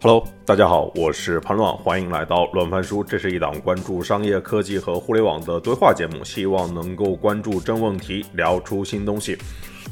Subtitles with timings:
[0.00, 3.02] Hello，大家好，我是潘乱，欢迎来到乱翻书。
[3.02, 9.36] 这是一档关注商业科技和互联网的对话节目，希望能够关注真问题，聊出新东西。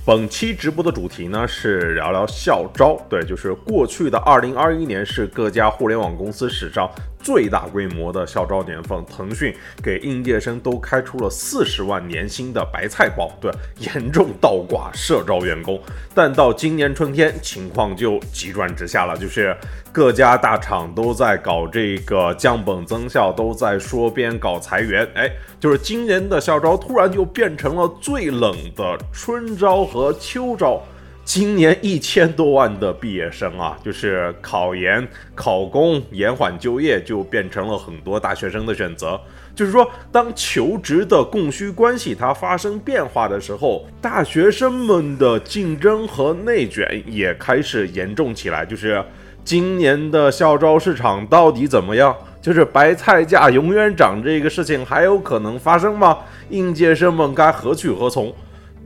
[0.06, 6.88] 本期直播的主题呢是聊聊校招，对，就是过去的二零二一年是各家互联网公司史上。
[7.24, 15.80] 最大规模的校招年份，腾讯给应届生都开出了四十万年薪的白菜包，对，严重倒挂社招员工。
[16.14, 19.56] 但到今年春天，情况就急转直下了，就是
[19.90, 25.08] 各家大厂都在搞这个降本增效，都在说边搞裁员。
[25.14, 30.82] 哎，就是今年的校招突然就变成了最冷的春招和秋招。
[31.24, 39.18] 今年一千多万的毕业生啊，就是考研、考公、延缓就业，就变成了很多大学生的选择。
[39.54, 48.66] 就是说，当求职的供需关系它发生变化的时候，大学生们的竞争和内卷也开始严重起来。
[48.66, 49.02] 就是
[49.44, 52.14] 今年的校招市场到底怎么样？
[52.42, 56.18] 就是白菜价永远涨这个事情还有可能发生吗？
[56.50, 58.30] 应届生们该何去何从？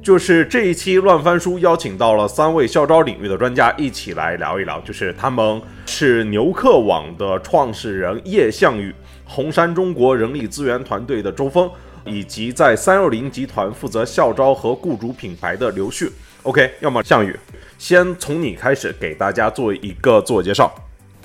[0.01, 11.71] 就是这一期乱翻书邀请到了三位校招领域的专家一起来聊一聊，就是他们是牛客网的创始人叶向宇，红杉中国人力资源团队的周峰，
[12.07, 16.11] 以及在三六零集团负责校招和雇主品牌的刘旭。
[16.45, 17.37] OK，要么向宇
[17.77, 20.73] 先从你开始给大家做一个自我介绍。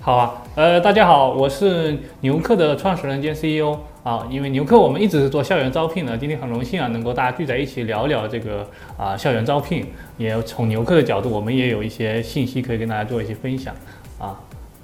[0.02, 3.78] 好啊，呃，大家好，我是牛客的创始人兼 CEO。
[4.04, 9.86] 啊，因为牛客我们一直是做校园招聘的，今天很荣幸啊，能够大家聚在一起聊聊这个啊校园招聘，
[10.18, 13.73] 也从牛客的角度，我们也有一些信息可以跟大家做一些分享
[14.20, 14.38] 啊。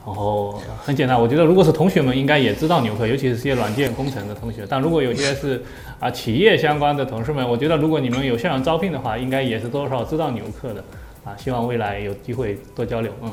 [0.06, 5.62] 然后很简单，我觉得如果是同学们应该也知道牛客，尤其是些软件工程的同学，但如果有些是
[6.00, 10.82] 啊企业相关的同事们，我觉得如果你们有校园招聘的话，应该也是多少知道牛客的
[11.26, 11.36] 啊。
[11.38, 13.30] 希望未来有机会多交流，嗯，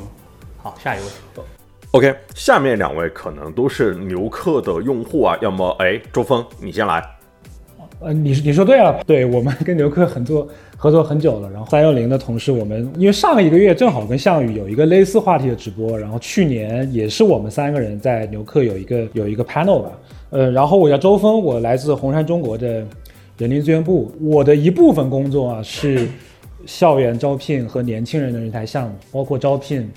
[0.61, 1.05] 好，下一位。
[1.91, 7.01] OK，下面两位可能都是牛客的用户啊，要么哎，周峰你先来。
[7.99, 10.45] 呃，你你说对了，对我们跟牛客很多
[10.75, 19.91] 合作很久了，然后三六零的同事，我们因为上一个月正好跟项羽有一个类似话题的直播，然后去年也是我们三个人在牛客有一个有一个 panel 吧，
[20.31, 22.85] 呃，然后我叫周峰，我来自红杉中国的
[23.37, 26.07] 人力资源部，我的一部分工作啊是
[26.65, 29.89] 校园招聘和年轻人的人才项目，包括招聘。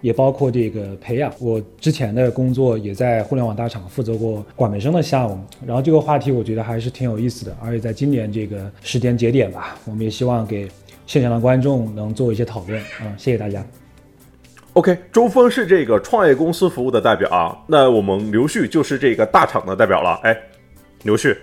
[0.00, 1.32] 也包括这个培养。
[1.38, 7.56] 我之前的工作也在互联网大厂负责过管培生的项目，然后这个话题我觉得还是挺有意思的。
[7.62, 10.68] 而且在今年这个时间节点吧，我们也希望给
[11.06, 12.80] 现场的观众能做一些讨论。
[13.02, 13.64] 嗯，谢谢大家。
[14.74, 20.20] OK，周峰是这个创业公司服务的代表啊，那我们刘旭就是这个大厂的代表了。
[20.22, 20.36] 哎，
[21.04, 21.34] 刘旭。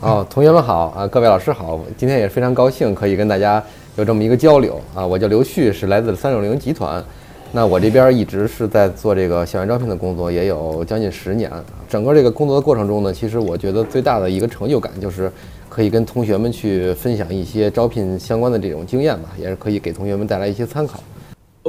[0.00, 3.60] 哦，同学们好啊，各位老师好，今天也非常高兴可以跟大家
[3.96, 5.04] 有这么一个交流啊。
[5.04, 7.02] 我叫刘旭，是来自三六零集团。
[7.50, 11.50] 那我这边一直是在做这个校园招聘的工作，也有将近十年。
[11.88, 15.32] 整个这个工作的过程中呢，其实我觉得最大的一个成就感就是
[15.68, 21.02] 可以跟同学们去分享一些招聘相关的这种经验吧，也是可以给同学们带来一些参考。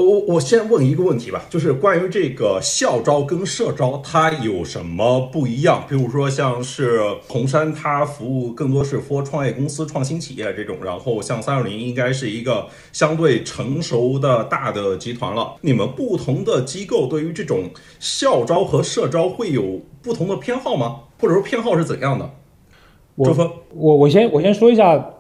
[0.04, 5.84] 我我先问一个问题吧，就是关于这个校招跟社招它有什么不一样？
[5.90, 15.56] 比如说像是红杉，它服务更多是 for 创业公司、创新企业这种，然后像三六零应该是一个相对成熟的大的集团了。
[15.62, 21.02] 你们不同的机构对于这种校招和社招会有不同的偏好吗？
[21.20, 22.30] 或者说偏好是怎样的？
[23.24, 25.14] 周峰，我我先我先说一下。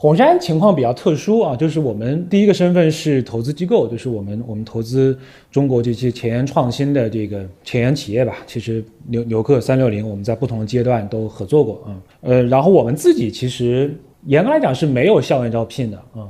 [0.00, 5.14] 红杉情况比较特殊啊，就是我们第一个身份是投资机构，就是我们我们投资
[5.50, 8.38] 中国这些前沿创新的这个前沿企业吧。
[8.46, 12.00] 其实牛牛客三六零，我们在不同的阶段都合作过啊。
[12.22, 13.94] 呃，然后我们自己其实
[14.24, 16.24] 严格来讲是没有校园招聘的啊，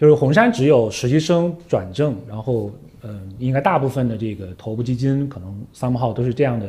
[0.00, 2.70] 就是红杉只有实习生转正，然后
[3.02, 6.68] 嗯，应该大部分的这个头部基金可能三号都是这样的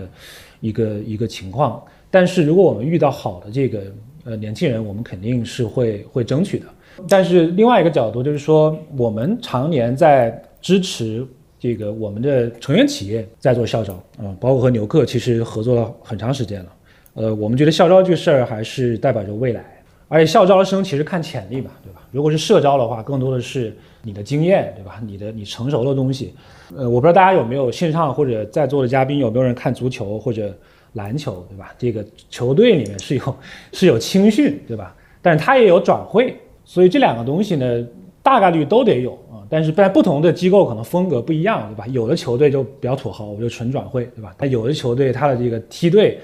[0.60, 1.82] 一个一个情况。
[2.12, 3.84] 但是如果我们遇到好的这个。
[4.26, 6.66] 呃，年轻人我们肯定是会会争取的，
[7.08, 11.24] 但是另外一个角度就是说，我们常年在支持
[11.60, 16.70] 这个我们的成员企业在做校招，啊，包括和牛客其实合作了很长时间了。
[17.14, 19.64] 呃，我们觉得校招这事儿还是代表着未来，
[20.08, 22.02] 而且校招生其实看潜力吧，对吧？
[22.12, 25.00] 如果是社招的话，更多的是你的经验，对吧？
[25.06, 26.34] 你的你成熟的东西。
[26.76, 30.52] 呃，我不知道大家有没有线上或者在座的嘉宾有没有人看足球或者。
[30.96, 31.74] 篮球对吧？
[31.78, 33.38] 这个球队里面是有
[33.72, 34.94] 是有青训对吧？
[35.22, 37.88] 但是它也有转会，所以这两个东西呢，
[38.22, 39.46] 大概率都得有啊。
[39.50, 41.88] 但是在不同的机构可能风格不一样对吧？
[41.88, 44.34] 有的球队就比较土豪，我就纯转会对吧？
[44.38, 46.20] 但有的球队它的这个梯队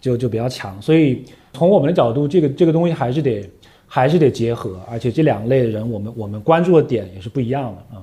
[0.00, 3.48] 就就比较强，所以从我们的角度，这个这个东西还是得
[3.86, 8.02] 还是得结合，而且这两类人，我们我们关注的点也是不一样的啊。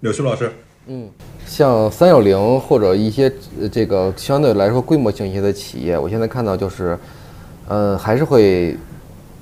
[0.00, 0.50] 柳旭老师，
[0.86, 1.08] 嗯，
[1.46, 3.32] 像三六零或者一些
[3.72, 6.98] 这个相对来说规模性一些的企业，我现在看到就是，
[7.66, 8.76] 呃，还是会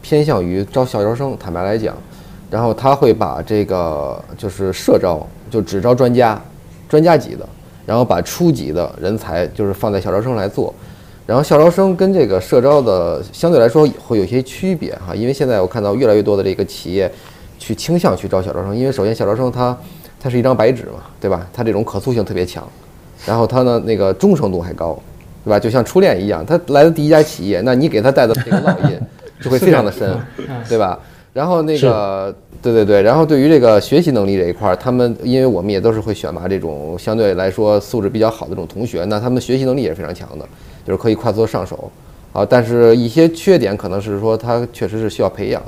[0.01, 1.37] 偏向于招校招生。
[1.37, 1.97] 坦白来讲，
[2.49, 6.41] 然后他会把这个就是社招，就只招专家、
[6.89, 7.45] 专家级的，
[7.85, 10.73] 然后把初级的人才就是放在校招生来做。
[11.27, 17.11] 然后校招生跟这个社招的相对来说会有些区别哈，因为现在我看到越来越多的这个企业
[17.59, 19.77] 去倾向去招校招生，因为首先校招生他。
[20.23, 21.45] 它是一张白纸嘛，对吧？
[21.53, 22.65] 它这种可塑性特别强，
[23.27, 24.97] 然后它呢那个忠诚度还高，
[25.45, 25.59] 对吧？
[25.59, 28.97] 就像初恋一样，他来的第一家企业，那你给他带的这个烙印
[29.41, 30.17] 就会非常的深，
[30.69, 30.97] 对吧？
[31.33, 40.47] 然后那个，对对对，然后对于这个学习能力这一块儿，他们因为我们也都是会选拔这种相对来说素质比较好的这种同学，那他们学习能力也是非常强的，
[40.87, 41.91] 就是可以快速上手
[42.33, 42.47] 啊。
[42.49, 45.61] 但是一些缺点可能是说他确实是需要培养。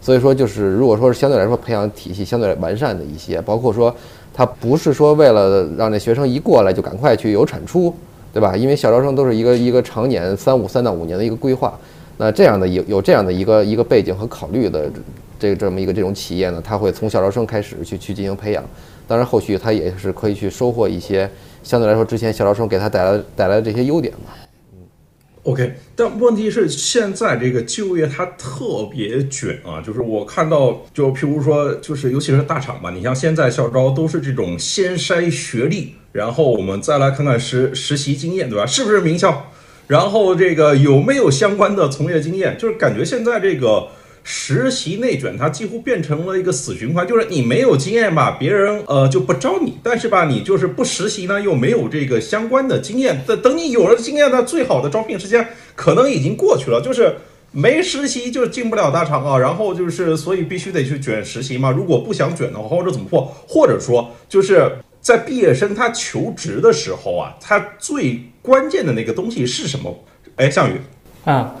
[0.00, 3.94] 所以说，就是如果说是相对来说培养体系相对完善的一些，包括说，
[4.32, 7.92] 他不是说为了让这学生一过来就赶快去有产出，
[8.32, 8.56] 对吧？
[8.56, 11.76] 因为小招生都是一个一个常年三五三到五年的一个规划，
[12.16, 14.90] 那这样的有有这样的一个一个背景和考虑的
[15.38, 18.64] 这这么一个这种企业呢，他会从小招生开始去去进行培养，
[19.06, 21.28] 当然后续他也是可以去收获一些
[21.62, 24.47] 相对来说之前小招生给他带来带来的这些优点吧。
[25.48, 38.66] OK，但问题是现在这个就业它特别卷啊，就是我看到，就譬如说，就是尤其是大厂吧，你像现在校招都是这种先筛学历，然后我们再来看看实实习经验，对吧？
[38.66, 39.50] 是不是名校？
[39.86, 42.58] 然后这个有没有相关的从业经验？
[42.58, 43.88] 就是感觉现在这个。
[44.30, 53.22] 实习内卷，它几乎变成了一个死循环，就是你没有经验吧，别人呃就不招你；但是吧，你就是不实习呢，又没有这个相关的经验。
[53.26, 57.16] 等等你有了经验呢，最好的招聘时间可能已经过去了，就是
[57.52, 59.38] 没实习就进不了大厂啊。
[59.38, 61.70] 然后就是所以必须得去卷实习嘛。
[61.70, 64.70] 如果不想卷的话，或者怎么破，或者说就是
[65.00, 70.04] 在毕业生他求职的时候啊，他最关键的那个东西是什么？
[70.36, 70.74] 哎，项羽
[71.24, 71.56] 啊。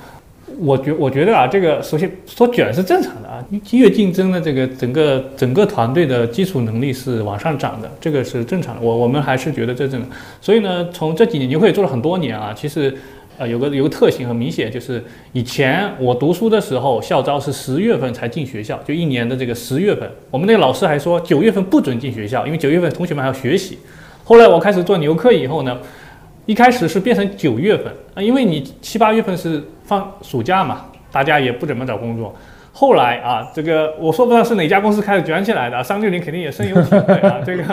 [0.58, 8.80] 我觉我觉得啊，这个首先说卷是正常的啊，越竞争的这个整个整个团队的基础能力是往上涨的，这个是正常的。
[8.80, 10.10] 我我们还是觉得这正常。
[10.40, 12.92] 所以呢，从这几年牛会做了很多年啊，其实
[13.36, 23.78] 呃有个有个特性很明显，就是以前我读书的时候，校招是十月份才进学校，就一年的这个十月份，我们那个老师还说九月份不准进学校，因为九月份同学们还要学习。
[24.24, 25.78] 后来我开始做牛课以后呢。
[26.46, 32.34] 一开始是变成九月份啊，因为你七八月份是放暑假嘛，大家也不怎么找工作。
[32.70, 37.38] 后来啊，这个我说不知道是哪家公司开始卷起来的，三六零肯定也深有体会啊。
[37.44, 37.64] 这个，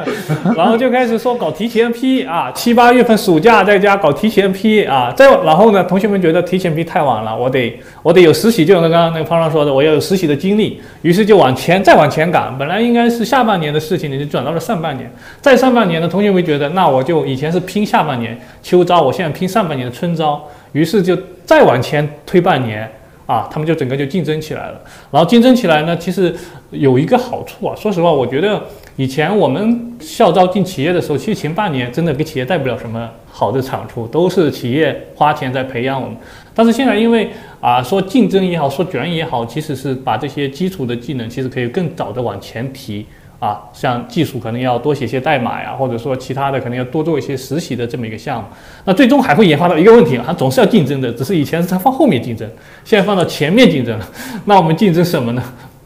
[0.56, 5.13] 然后就开始说搞提前批啊，七八月份暑假在家搞提前批啊。
[5.15, 12.57] 再然后呢，同学们觉得提前批太晚了，我得我得有实习，就像刚刚那个方老说的，我要有实习的经历，于是就往前再往前赶。
[12.57, 15.07] 本来应该是下半年的事情，你就转到了上半年。
[15.39, 20.44] 再上半年的同学们觉得，那我就以前是拼下半年秋招，我现在拼上半年的春招，
[20.75, 22.88] 于是就再往前推半年。
[23.27, 24.80] 啊，他们就整个就竞争起来了，
[25.10, 26.31] 然后竞争起来呢，其实
[26.69, 27.75] 有一个好处啊。
[27.75, 28.62] 说实话，我觉得
[28.98, 36.16] 以前我们校招进企业的时候，其实前半年真的给企业带不了什么好的产出，都是企业花钱在培养我们。
[36.54, 43.08] 但是现在因为啊，说竞争也好，说卷也好，其实是把这些基础的技能，其实可以更早的往前提。
[43.39, 48.48] 啊，像技术可能要多写些代码呀，或者说其他的可能要多做一些实习的这么一个项目。
[48.86, 52.50] 那最终还会研发到一个问题啊，它总是要竞争的，只是以前是它放后面竞争，
[52.84, 54.08] 现在放到前面竞争了。
[54.46, 55.44] 那我们竞争什么呢？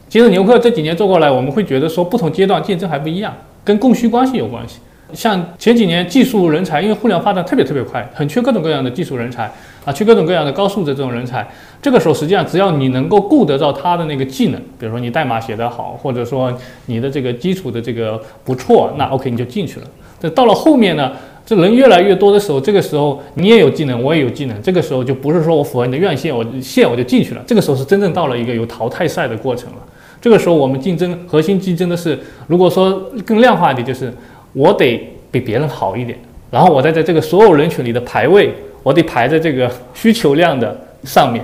[0.07, 4.79] 其实牛客这几年做过来，我们会觉得说不同阶段竞争还不一样，跟供需关系有关系。
[5.13, 9.51] 像前几年技术人才，因为互联网发展特别特别快，很缺各种各样的技术人才
[9.85, 11.47] 啊，去各种各样的高素质这种人才。
[11.81, 16.53] 这个时候实际上只要你能够顾得到他的那个技能，比如说你代码写得好，或者说
[16.87, 19.87] 你的这个基础的这个不错，那 OK 你就进去了。
[20.19, 21.13] 这到了后面呢，
[21.45, 27.41] 这人越来越多的时候，这个时候你也有技能，我也有技能，这个时候就不是说我符合你的院线，我线我就进去了。
[27.47, 29.77] 这个时候是真正到了一个有淘汰赛的过程了。
[30.21, 34.13] 这个时候我们竞争核心竞争的是，如果说更量化一点，就是。
[34.53, 36.17] 我得比别人好一点，
[36.49, 38.51] 然后我再在这个所有人群里的排位，
[38.83, 41.43] 我得排在这个需求量的上面，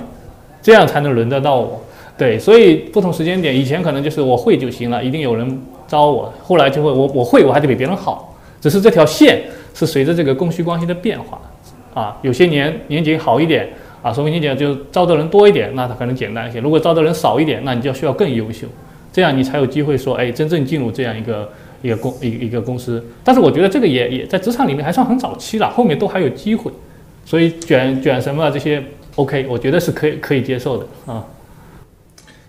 [0.62, 1.82] 这样才能轮得到我。
[2.18, 6.34] 对，所以不同时间点，以前可能就是我会就行了，一定有人招我。
[6.42, 9.42] 后来就会我我会我还得比别人好，只是这条线
[9.74, 11.40] 是随着这个供需关系的变化
[11.94, 12.18] 啊。
[12.22, 13.70] 有些年年景好一点
[14.02, 16.60] 啊，说明年景就招的人多一点，那它可能简单一些。
[16.60, 18.66] 如果招的人少一点，那你就要需要更优秀，
[19.12, 21.50] 这样你才有机会说，哎，真正进入这样一个。
[21.82, 26.72] 一个公一一个公司，但是我觉得这个也也在职场里面还算很早期了，后面都还有机会，
[27.26, 28.82] 所以卷卷什么这些
[29.16, 31.26] ，OK，我觉得是可以可以接受的啊。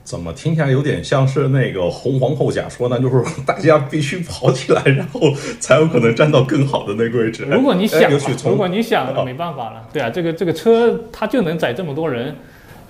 [0.05, 3.01] 怎么听起来有点像是那个红皇后假说呢？
[3.01, 5.21] 就是大家必须跑起来，然后
[5.59, 7.45] 才有可能站到更好的那个位置。
[7.51, 8.09] 如果你想
[8.45, 9.83] 如果你想了，没办法了。
[9.93, 12.33] 对啊，这个这个车它就能载这么多人，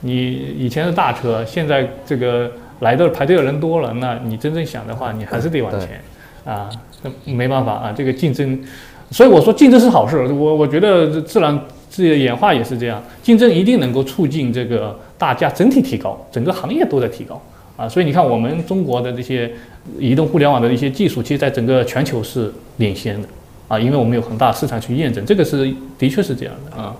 [0.00, 6.02] 你以前是大车，现在这个来的排队的人多了，那你真正想的话，你还是得往前
[6.45, 6.69] 啊，
[7.00, 8.62] 那没办法啊，这个竞争，
[9.11, 10.19] 所以我说竞争是好事。
[10.26, 17.40] 我我觉得自然自己的演化也是这样，竞争一定能够促进这个大家整体提高，整个行业都在提高
[17.76, 17.88] 啊。
[17.88, 19.50] 所以你看，我们中国的这些
[19.99, 23.28] 移动互联网的一些技术，其实在整个全球是领先的。
[23.69, 26.95] 啊，因为我们有很大市场去验证，这个是的确是这样的啊。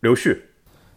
[0.00, 0.40] 刘旭，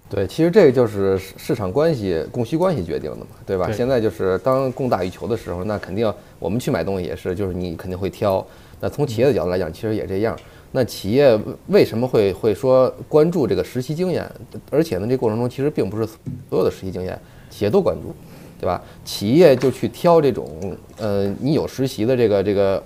[0.09, 3.65] 对，其实这个就是市市场关系、供需关系决定的嘛，对吧？
[3.65, 8.45] 对现在就是当供大于求的时候，那肯定我们去买东西也是，就是你肯定会挑。
[8.79, 10.33] 那从企业的角度来讲，其实也这样。
[10.75, 14.29] 那企业为什么会会说关注这个实习经验？
[14.69, 16.05] 而且呢，这过程中其实并不是
[16.49, 17.17] 所有的实习经验
[17.49, 18.13] 企业都关注，
[18.59, 18.83] 对吧？
[19.05, 22.83] 企业就去挑这种，呃，你有实习的这个这个，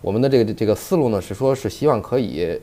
[0.00, 2.58] 我们的这个这个思路呢是说是希望可以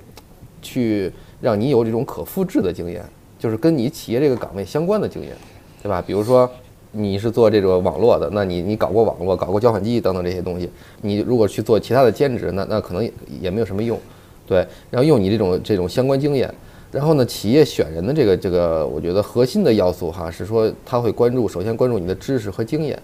[0.60, 3.06] 去让你有这种可复制的经验，
[3.38, 5.38] 就是跟你企业这个岗位相关的经验，
[5.84, 6.02] 对吧？
[6.02, 6.50] 比如说
[6.92, 10.68] 你是做这个网络的，那你你搞过网络，搞过交换机等等这些东西，
[11.02, 14.00] 你如果去做其他的兼职，那那可能也也没有什么用，
[14.48, 14.66] 对。
[14.90, 16.52] 然后用你这种这种相关经验，
[16.92, 22.98] 然后呢，企业选人的这个这个，我觉得核心的要素哈是说他会关注，首先关注你的知识和经验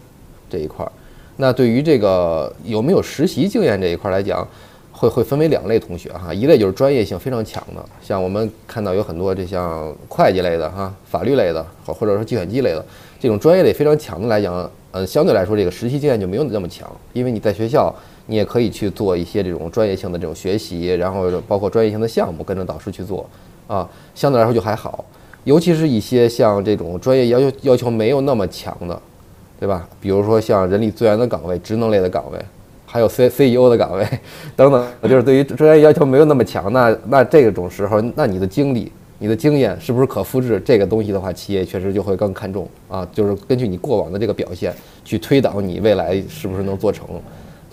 [0.50, 0.91] 这一块儿。
[1.35, 4.47] 那对于这个有没有实习经验这一块来讲，
[4.91, 12.85] 会会分为两类同学哈，一类就是专业性非常强的，像我们看到有很多这像会计类的哈、法律类的，或或者说计算机类的
[13.19, 17.93] 这种专业类非常强的来讲，呃，相对来说这个实习经验就没有那么强，因为你在学校
[18.25, 23.30] 你也可以去做一些这种专业性的这种学习，然后包括专业性的项目跟着导师去做
[23.68, 25.03] 啊，相对来说就还好，
[25.44, 29.01] 尤其是一些像这种专业要求要求没有那么强的，
[29.60, 29.88] 对吧？
[30.01, 32.39] 比如说像人力资源的岗位、职能类的岗位。
[32.86, 34.08] 还有 C CEO 的岗位
[34.56, 40.62] 等等，就是对于专业要求没有那么强，那那这种时候，那你的经历、你的经验是不是可复制？
[40.63, 44.72] 这个东西的话，企业确实就会更看重啊，就是根据你过往的这个表现
[45.03, 47.08] 去推导你未来是不是能做成。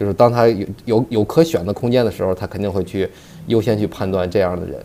[0.00, 3.06] 就是当他有有有可选的空间的时候，他肯定会去
[3.48, 4.82] 优先去判断这样的人。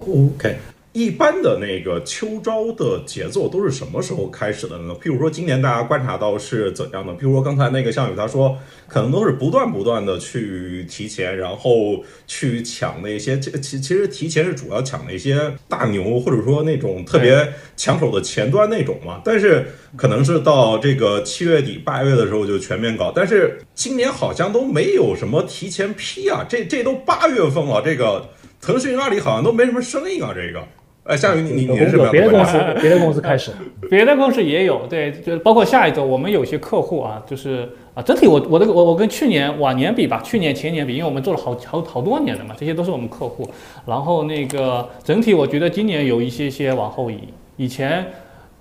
[0.00, 0.56] OK，
[0.94, 4.94] 一般的那个秋招的节奏都是什么时候开始的呢？
[5.02, 7.12] 譬如说今年大家观察到是怎样的？
[7.14, 19.20] 譬如说刚才那个项羽他说，可能都是不断不断的去提前，然后去抢那些，这其其实提前是主要抢那些大牛，或者说那种特别抢手的前端那种嘛。
[19.24, 28.28] 但是可能是到这个七月底八月的时候就全面搞，但是今年好像都没有什么提前批啊，这这都八月份了，这个
[28.60, 30.64] 腾讯、阿里好像都没什么声音啊，这个。
[31.04, 32.58] 哎，夏雨，你你你是别的公司？
[32.80, 33.58] 别的公司开始了，
[33.90, 43.46] 别的公司也有，对，就包括下一周我们有些客户啊，就是啊，整体我我的我我跟去年往年比吧，去年前年比，因为我们做了好好好多年了嘛，这些都是我们客户。
[43.86, 47.18] 然后那个整体我觉得今年有一些些往后移，
[47.58, 48.06] 以前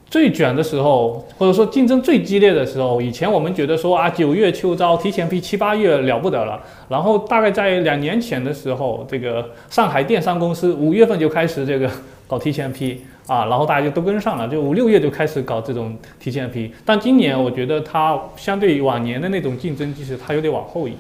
[0.06, 11.90] 最卷的时候，或者说竞争最激烈的时候，以前我们觉得说啊，九月秋招提前批七八月了不得了，然后大概在两年前的时候，这个上海电商公司五月份就开始这个
[12.34, 13.02] 搞提前批。
[13.26, 16.70] 啊，然后大家就都跟上了，就五六月就开始搞这种提前批。
[16.84, 20.94] 但今年我觉得它相对于往年的那种竞争其实，它有点往后移，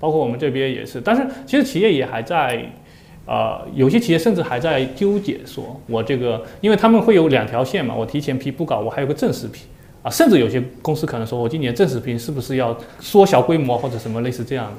[0.00, 0.98] 包括我们这边也是。
[0.98, 2.64] 但是其实企业也还在，
[3.26, 9.66] 呃，有些企业甚至还在纠结，说我这个，因为他们会有两条线嘛，我提前批不搞，我还有个正式批。
[10.02, 14.72] 啊，甚至有些公司可能说，我今年正式批是不是要缩小规模或者什么类似这样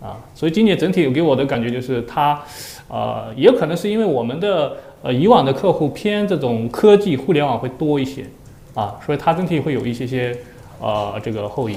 [0.00, 0.20] 的啊？
[0.34, 2.38] 所以今年整体给我的感觉就是它，
[2.88, 8.24] 呃，也可能是因为我们的呃以往的客户偏这种科技互联网会多一些
[8.74, 10.36] 啊，所以它整体会有一些些
[10.80, 11.76] 呃这个后遗。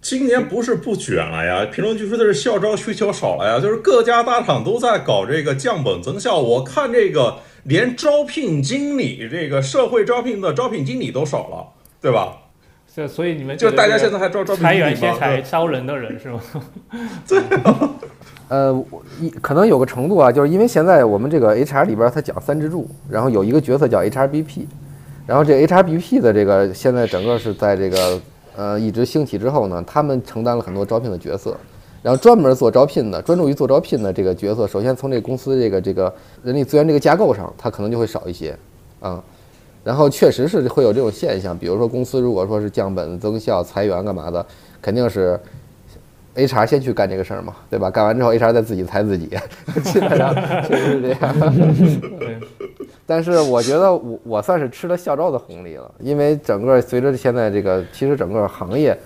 [0.00, 6.38] 今年不是不卷了呀，评论区说的是校招需求少了呀，就是各家大厂都在搞这个降本增效。
[6.38, 11.68] 我看这个连招聘经理，这个社会招聘的招聘经理都少了，
[12.00, 12.38] 对吧？
[12.94, 14.88] 这所以你们就大家现在还招招聘裁经理吗？
[14.88, 16.40] 员先裁招人的人是吗？
[18.48, 18.84] 呃，
[19.20, 24.66] 一可能有个程度啊，就是因为现在我们这个 HR 里边儿它讲三支柱，然后有一个角色叫 HRBP，
[25.26, 28.20] 然后这 HRBP 的这个现在整个是在这个
[28.56, 31.56] 呃一直兴起之后呢，他们承担了很多招聘的角色，
[32.02, 38.56] 然后专门做招聘的，专注于做招聘的这个角色，首先从这公司这个这个人力资源这个架构上，它可能就会少一些
[39.00, 39.22] 啊。
[39.82, 44.44] 然后确实是会有这种现象，比如说公司如果说是降本增效、裁员干嘛的，
[44.82, 45.38] 肯定是
[46.36, 47.90] HR 先去干这个事儿嘛，对吧？
[47.90, 49.26] 干完之后，HR 再自己裁自己，
[49.84, 51.34] 基本上确实是这样。
[53.06, 58.98] 但是我觉得我我算是吃了校招的红利了，因为整个随着现在这个，其实整个行业，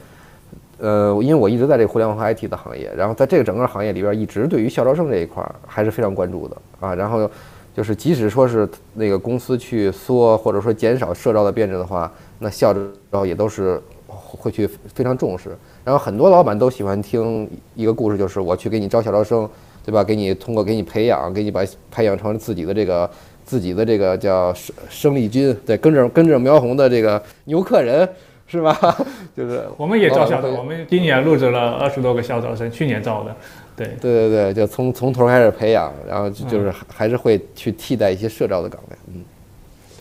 [0.78, 6.94] 呃，因为我一直在这个互联网和 IT 的行业，然后在这个整个行业里边，一直对于校招生这一块儿还是非常关注的啊。
[6.94, 7.30] 然后
[7.76, 12.74] 就是即使说是那个公司去缩或者说减少社招的编制的话，那校
[13.12, 15.50] 招也都是会去非常重视。
[15.84, 19.48] 然后很多老板都喜欢听一个故事，就是我去给你招小招生，
[19.84, 20.02] 对吧？
[20.04, 23.10] 给你通过给你培养，给你把培养成自己的这个。
[23.42, 28.08] 自己的这个叫生生力军，对，跟着跟着苗红的这个牛客人
[28.46, 28.78] 是吧？
[29.36, 33.34] 就是我们也招校的，我们今年录制了二十多个校招生，去年招的，
[33.74, 39.24] 对，对对对，就从从头开始培养，然后就是还是会去替代一些社招的岗位，嗯。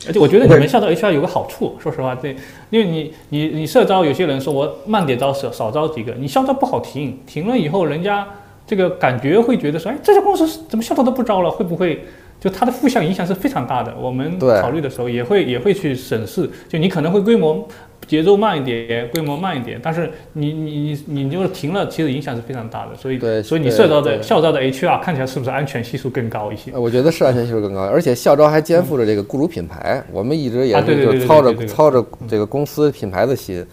[0.08, 2.36] 而且我觉得你们校招 HR 有个好处，说实话，对，
[2.70, 8.28] 因为你你你社招，有些人说我慢点招少少招几个，你校招不好停，停了以后人家
[8.66, 12.04] 这个感觉会觉得说，哎，这家公司怎么校招都不招了，会不会？
[12.40, 16.50] 就它的负向影响是非常大的，我们考虑的时候也会也会去审视。
[16.70, 17.68] 就你可能会规模
[18.10, 22.96] 节奏慢一点，规模慢一点，但是你你你你就是停了，其实影响是非常大的。
[22.96, 26.72] 所以所以你社招的校招的 HR 看起来是不是安全系数更高一些？
[26.76, 33.64] 我觉得是安全系数更高，而且校招还肩负着这个雇主品牌，我们一直也是就操着操着这个公司品牌的心，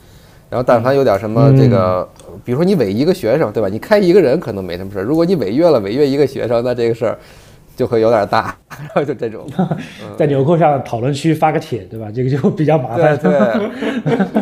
[0.51, 2.07] 然后但凡有点什么这个，
[2.45, 3.71] 比如说你违一个学生，对吧？
[3.71, 7.19] 你开一个人可能没什么事儿，如果你违约了，违约一个学生，那这个事儿。
[7.77, 9.47] 就会有点大， 然后就这种，
[10.17, 12.11] 在纽扣上讨论区发个帖，对吧？
[12.13, 13.17] 这个就比较麻烦。
[13.19, 13.31] 对，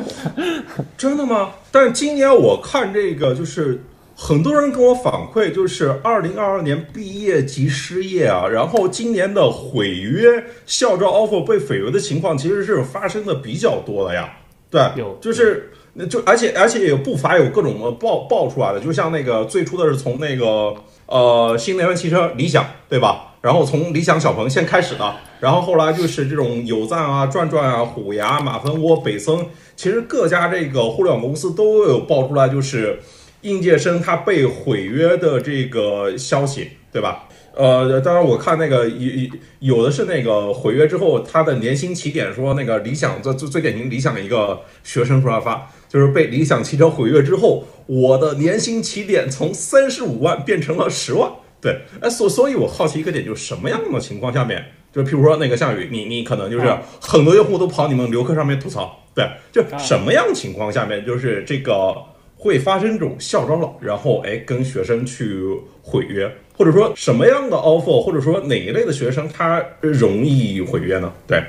[0.97, 1.51] 真的吗？
[1.73, 3.83] 但今年我看这个，就是
[4.17, 14.33] 很多人跟我反馈，就是二零二二年毕业即失业啊，然后今年的毁约校招 offer 被毁约的情况，其实是发生的比较多的呀。
[14.71, 20.73] 对，有，就是那就而且而且也不乏有各种爆爆出来的，就像那个最初的是从那个。
[21.07, 23.35] 呃，新能源汽车理想，对吧？
[23.43, 29.47] 然后从理想小鹏先开始的，然后后来就是这种有赞啊、转转啊、虎牙、马蜂窝、北森，
[29.77, 33.01] 其实各家这个互联网公司都有爆出来，就是
[33.43, 37.29] 应届生他被毁约的这个消息，对吧？
[37.55, 45.71] 呃，当然我看那个有有的是那个毁约之后，他的年薪起点说那个理想最最最典型理想的一个学生出来发。
[45.87, 51.31] 就是被理想汽车毁约之后，我的年薪起点从三十五万变成了十万。
[51.61, 56.67] 对，哎，所所以，我好奇一个点，就是什么样的情况下面，就譬如说那个项羽，你你可能就是
[57.01, 61.95] 很多用户都跑你们留客上面吐槽，对，就什么样情况下面，就是这个
[62.37, 65.41] 会发生这种校招了，然后哎跟学生去
[65.81, 71.11] 毁约，或者说什么样的 offer，或者说哪一类的学生他容易毁约呢？
[71.27, 71.43] 对，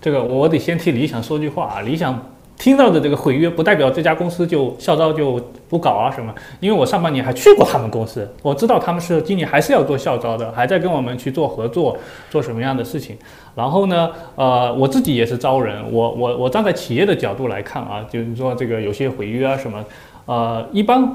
[0.00, 2.32] 这个我得先替理想说句话啊，理想。
[2.58, 6.34] 听到的这个毁约，不代表这家公司就校招就不搞啊什么？
[6.58, 11.96] 因为我上半年还去过他们公司，我知道他们是今年还是要做校招的，还在跟我们去做合作，
[12.30, 13.16] 做什么样的事情。
[13.54, 19.84] 然后呢，呃，我自己也是招人，我我我站在企业的角度来看啊，就是说这个有些毁约啊什么，
[20.24, 21.14] 呃，一般。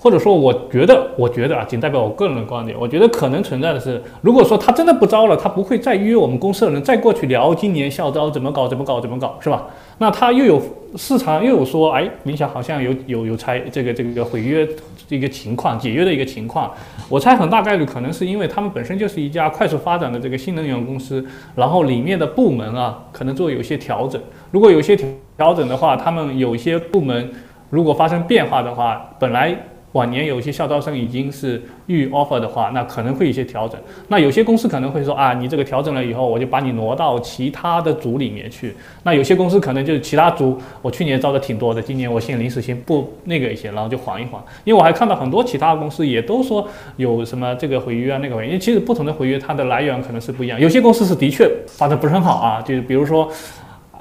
[0.00, 2.78] 或者说，我觉得，我觉得啊，仅代表我个人的观点。
[2.78, 9.66] 我觉得可能存在的是，如果说他真的不招了，他不会再约我们公司的人再过去聊今年校招怎么搞，怎么搞，怎么搞，是吧？
[9.98, 10.62] 那他又有
[10.94, 14.64] 市场，又有说，哎，明显好像有有有拆这个这个毁约
[15.08, 16.70] 一个情况，解约的一个情况。
[17.08, 24.22] 我猜很大概率可能是因为他们本身就是一家快速发展的这个新能源公司，然后里面的部门啊，可能做有些调整。
[24.52, 24.96] 如果有些
[25.36, 27.28] 调整的话，他们有些部门
[27.68, 29.58] 如果发生变化的话，本来。
[29.98, 33.76] 往年有些校招生已经是预 offer 的话，那可能会一些调整。
[34.06, 38.76] 那有些公司可能会说啊，你这个调整了以后，我就把你挪到其他的组里面去。
[39.02, 44.40] 那有些公司可能就是其他组，我去年招的挺多的，今年我先临时先不那个一些，然后就缓一缓。
[44.62, 46.64] 因为我还看到很多其他公司也都说
[46.96, 50.60] 有什么这个毁约啊那个毁约，因为其实不同的毁约它的来源可能是不一样。
[50.60, 53.28] 有些公司是的确发展不是很好啊，就是比如说。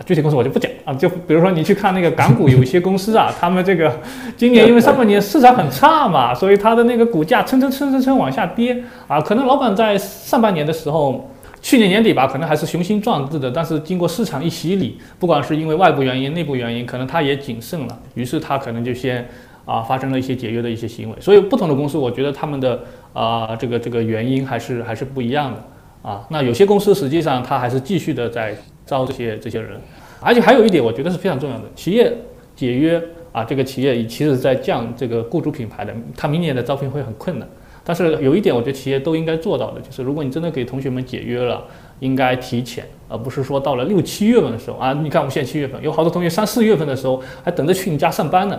[0.05, 3.91] 具体公司我就不讲啊，就比如说你去看那个港股有一些公司啊， 他们这个
[4.35, 9.19] 今年因为上半年市场很差嘛，所以它的那个股价蹭蹭蹭蹭蹭往下跌啊。
[9.19, 11.29] 可能老板在上半年的时候，
[11.61, 19.27] 去年年底吧，可能还是雄心壮志的，但是经过市场一洗礼，不管是因为外部原因、内部原因，可能他也谨慎了，于是他可能就先
[19.65, 21.15] 啊发生了一些解约的一些行为。
[21.19, 22.79] 所以不同的公司，我觉得他们的
[23.13, 25.63] 啊这个这个原因还是还是不一样的
[26.07, 26.25] 啊。
[26.29, 28.55] 那有些公司实际上它还是继续的在。
[28.87, 29.71] 招这些这些人，
[30.21, 31.63] 而且还有一点，我觉得是非常重要的。
[31.75, 32.09] 企业
[32.55, 32.97] 解约
[33.33, 37.45] 啊，这个企业其实在降这个雇主品牌的，他明年的招聘会很困难。
[37.83, 41.61] 但是有一点，我觉得企业都应该做到的，就是如果你真的给同学们解约了，
[41.99, 44.93] 应该提前，而不是说到了六七月份的时候啊。
[44.93, 48.57] 你看我们现在七月份，有好多同学三四月份的时候还等着去你家上班呢。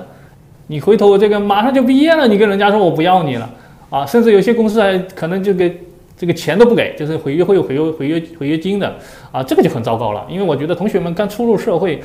[0.66, 3.50] 你回头这个马上就毕业了，你跟人家说我不要你了
[3.88, 5.74] 啊，甚至有些公司还可能就给。
[6.18, 8.92] 这个钱都不给，就是毁约会有毁约毁约毁约金的
[9.31, 10.26] 啊，这个就很糟糕了。
[10.28, 12.02] 因为我觉得同学们刚初入社会，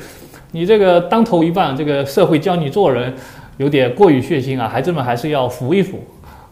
[0.52, 3.12] 你这个当头一棒，这个社会教你做人
[3.56, 5.98] 有点过于血腥啊，孩子们还是要服一服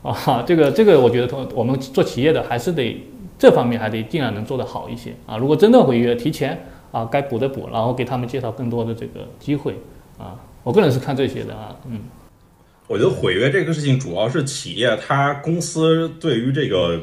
[0.03, 0.43] 啊。
[0.45, 3.01] 这个这个，我觉得同我们做企业的还是得
[3.39, 5.37] 这方面还得尽量能做得好一些啊。
[5.37, 9.77] 如果真的毁约，提前啊该补的补，然后给他们介绍更多的这个机会
[10.19, 10.35] 啊。
[10.65, 12.01] 我个人是看这些的啊，嗯。
[12.89, 17.01] 我觉得毁约这个事情，主要是企业它公司对于这个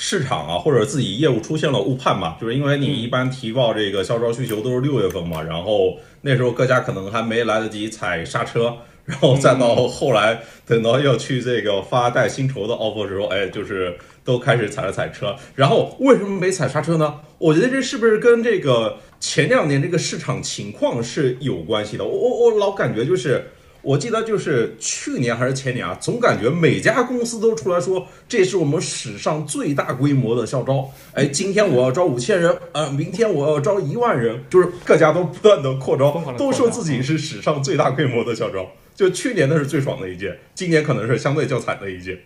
[0.00, 2.36] 市场啊，或者自己业务出现了误判嘛。
[2.40, 15.34] 就是因为你一般提报这个销售需求都是六月份嘛，然后那时候各家可能还没来得及踩刹车，然后再到后来等到要去这个发带薪酬的 offer 时候，哎，就是都开始踩了踩车。
[15.56, 17.16] 然后为什么没踩刹车呢？
[17.38, 22.04] 我觉得这是不是跟这个前两年这个市场情况是有关系的？
[22.04, 23.50] 我我我老感觉就是。
[23.80, 30.90] 我记得就是去年还是前年啊，总感觉每家公司都出来说这是我们史上最大规模的校招。
[31.12, 38.66] 哎，今天我要招五千人，呃，明天我要招一万人，就是各家都不断的扩招，都说自己是史上最大规模的校招。
[38.94, 42.18] 就去年那是最爽的一届，今年可能是相对较惨的一届。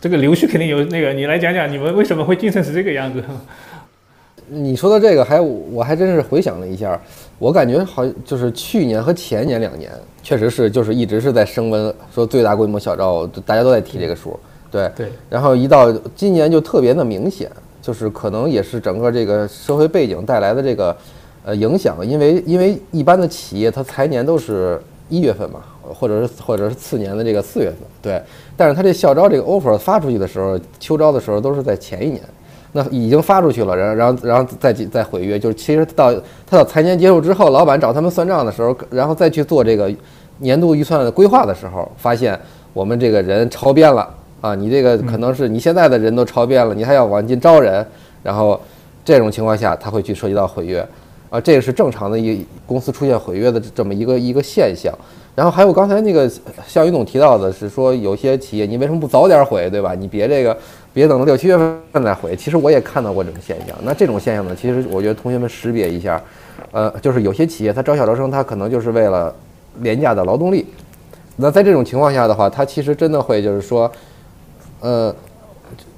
[0.00, 3.22] 这个刘旭肯定有那个，你来讲讲你们为什么会竞争成这个样子？
[4.46, 7.00] 你说的这个，还我还真是回想了一下，
[7.38, 9.90] 我感觉好就是去年和前年两年，
[10.22, 14.38] 确实是就是一直是在升温，说最大规模小招，大家都在提这个数，
[14.70, 15.08] 对对。
[15.28, 17.50] 然后一到今年就特别的明显，
[17.82, 20.96] 就是可能也是整个这个社会背景带来的这个
[21.44, 28.22] 呃影响，因为因为一般的企业它财年都是一月份嘛，或者是或者是次年的这个四月份，对。
[28.56, 32.22] 但是它这校招这个 offer 发出去的时候，秋招的时候都是在前一年。
[32.76, 36.12] 那已经发出去了，然后然后然后再再毁约，就是其实到
[36.44, 39.88] 他到财年结束之后，老板找他们算账的时候，然后再去做这个
[40.38, 42.36] 年度预算的规划的时候，发现
[42.72, 44.56] 我们这个人超编了啊！
[44.56, 47.86] 你这个可能是你现在的人都超编了，你还要往进招人，
[48.24, 48.60] 然后
[49.04, 50.84] 这种情况下，他会去涉及到毁约
[51.30, 54.92] 啊，这个是正常的一公司出现毁约的这么一个一个现象。
[55.36, 56.28] 然后还有刚才那个
[56.66, 59.94] 像于总提到的是说，有些企业你为什么不早点毁，对吧？
[59.94, 60.56] 你别这个。
[60.94, 62.34] 别等到六七月份再回。
[62.34, 63.76] 其实我也看到过这种现象。
[63.82, 66.22] 那这种现象呢，其实我觉得同学们识别一下，
[66.70, 69.34] 呃，就是有些企业它招小招生，它可能就是为了
[69.80, 70.64] 廉价的劳动力。
[71.36, 73.90] 那在这种情况下的话，它其实真的会就是说，
[74.80, 75.14] 呃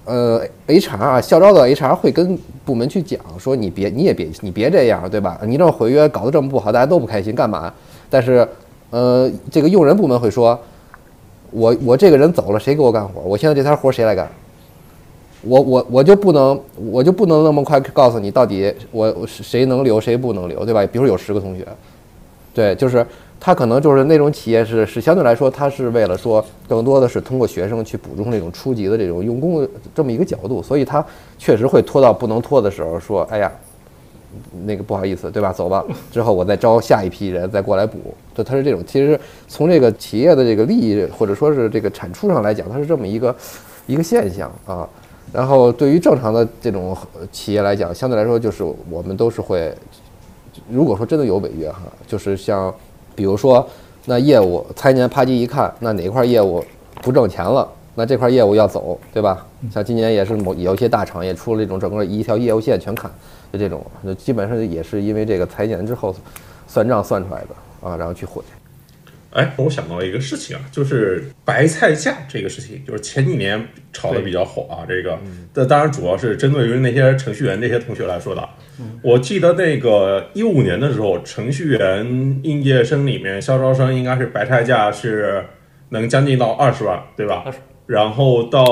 [0.06, 5.38] 呃，HR 啊，校招的 HR 会跟部门去讲说，你别你也别你别这样，对吧？
[5.44, 7.70] 你这么毁约搞得这么不好，大家都不开心，干嘛？
[8.08, 8.48] 但是
[8.88, 10.58] 呃，这个用人部门会说，
[11.50, 13.20] 我我这个人走了，谁给我干活？
[13.20, 14.26] 我现在这摊活谁来干？
[15.46, 20.84] 我我我就不能我就不能那么快告诉你到底我谁能留谁不能留，对吧？
[20.86, 21.66] 比如有十个同学，
[22.52, 23.06] 对，就是
[23.38, 31.04] 他可能就是那种企业是是相对来说，他是为了说更多的是通过学生去补充这种初级的这种用功这么一个角度，所以他
[31.38, 33.52] 确实会拖到不能拖的时候说，哎呀，
[34.64, 35.52] 那个不好意思，对吧？
[35.52, 37.98] 走吧，之后我再招下一批人再过来补，
[38.34, 38.82] 就他是这种。
[38.86, 43.36] 其实从这个企业的这个利益或者说是这个产出上来讲，它是这么一个
[43.86, 44.88] 一个现象啊。
[45.32, 46.96] 然后对于正常的这种
[47.30, 49.74] 企业来讲，相对来说就是我们都是会，
[50.70, 52.72] 如果说真的有违约哈，就是像，
[53.14, 53.66] 比如说
[54.06, 56.64] 那业务财年啪叽一看，那哪块业务
[57.02, 59.44] 不挣钱了，那这块业务要走，对吧？
[59.70, 63.10] 像今年也是某有一些大厂也出了这种整个一条业务线全砍，
[63.52, 66.14] 就这种，就基本上也是因为这个财年之后
[66.66, 68.42] 算账算出来的啊，然后去毁。
[69.30, 73.62] 哎，我想到一个事情啊，就是白菜价这个事情，就是前几年
[73.92, 74.86] 炒的比较火啊。
[74.88, 75.18] 这个，
[75.52, 78.48] 这当然主要是针对于那些程序员那些同学来说的。
[79.02, 85.44] 我记得那个一五年的时候，程序员应届生里面校招生应该是白菜价是
[85.90, 87.44] 能将近到二十万，对吧？
[87.86, 88.64] 然后到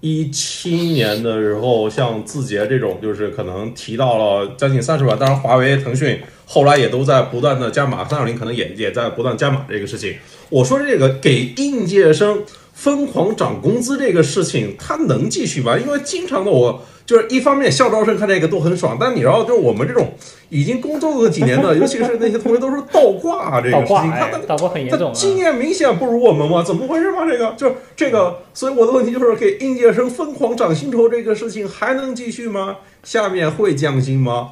[0.00, 5.18] 一七年的时候，像字节这种，就是可能提到了将近三十万。
[5.18, 6.20] 当然，华为、腾讯。
[6.48, 10.14] 后来也都在不断的加码，三六零可能也也在不断加码这个事情。
[10.48, 15.76] 我说这个给应届生疯狂涨工资这个事情，它能继续吗？
[15.76, 20.12] 因为经常的我就是一方面校招生看这个都很爽，但你知道，就是我们这种
[20.48, 26.62] 已经工作了几年的，尤其是那些同学都是倒挂这个事情，他倒挂很严重，经验明显不如我们吗？
[26.62, 27.24] 怎么回事吗？
[27.24, 32.78] 这个就是这个，所以我的问题就是给应届生疯狂涨薪酬这个事情还能继续吗？
[33.04, 34.50] 下面会降薪吗？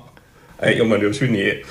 [0.58, 1.62] 哎，要么刘旭你。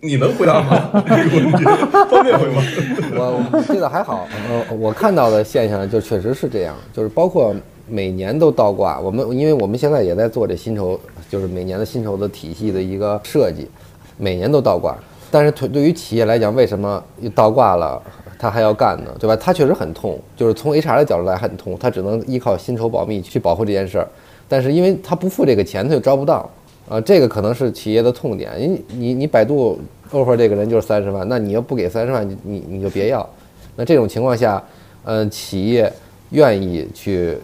[0.00, 0.90] 你能回答吗？
[1.08, 1.64] 这个问题
[2.08, 2.62] 方便回吗？
[3.10, 7.56] 我这个还好，呃，我看到的现象就确实是这样，就是包括
[7.88, 9.00] 每年都倒挂。
[9.00, 10.98] 我们因为我们现在也在做这薪酬，
[11.30, 13.68] 就是每年的薪酬的体系的一个设计，
[14.16, 14.96] 每年都倒挂。
[15.30, 17.02] 但是对对于企业来讲，为什么
[17.34, 18.00] 倒挂了
[18.38, 19.14] 他还要干呢？
[19.18, 19.36] 对吧？
[19.36, 24.08] 他确实很痛，就是从 HR 的角度来很痛，他只能依靠薪酬保密去保护这件事儿。
[24.48, 26.48] 但是因为他不付这个钱，他就招不到，
[26.88, 28.50] 啊，这个可能是企业的痛点。
[28.58, 29.78] 因你你百度
[30.10, 33.28] offer 这个人就是三十万，那你要不给三十万，你你你就别要。
[33.76, 34.62] 那这种情况下，
[35.04, 35.92] 嗯，企业
[36.30, 37.36] 愿意去，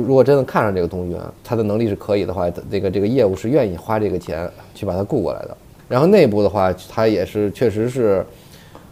[0.00, 5.56] 如果真的看上这个东西，他的能力是可以的话，这个这个业务是愿意花这个钱去把它雇过来的。
[5.88, 8.24] 然后内部的话，他也是确实是，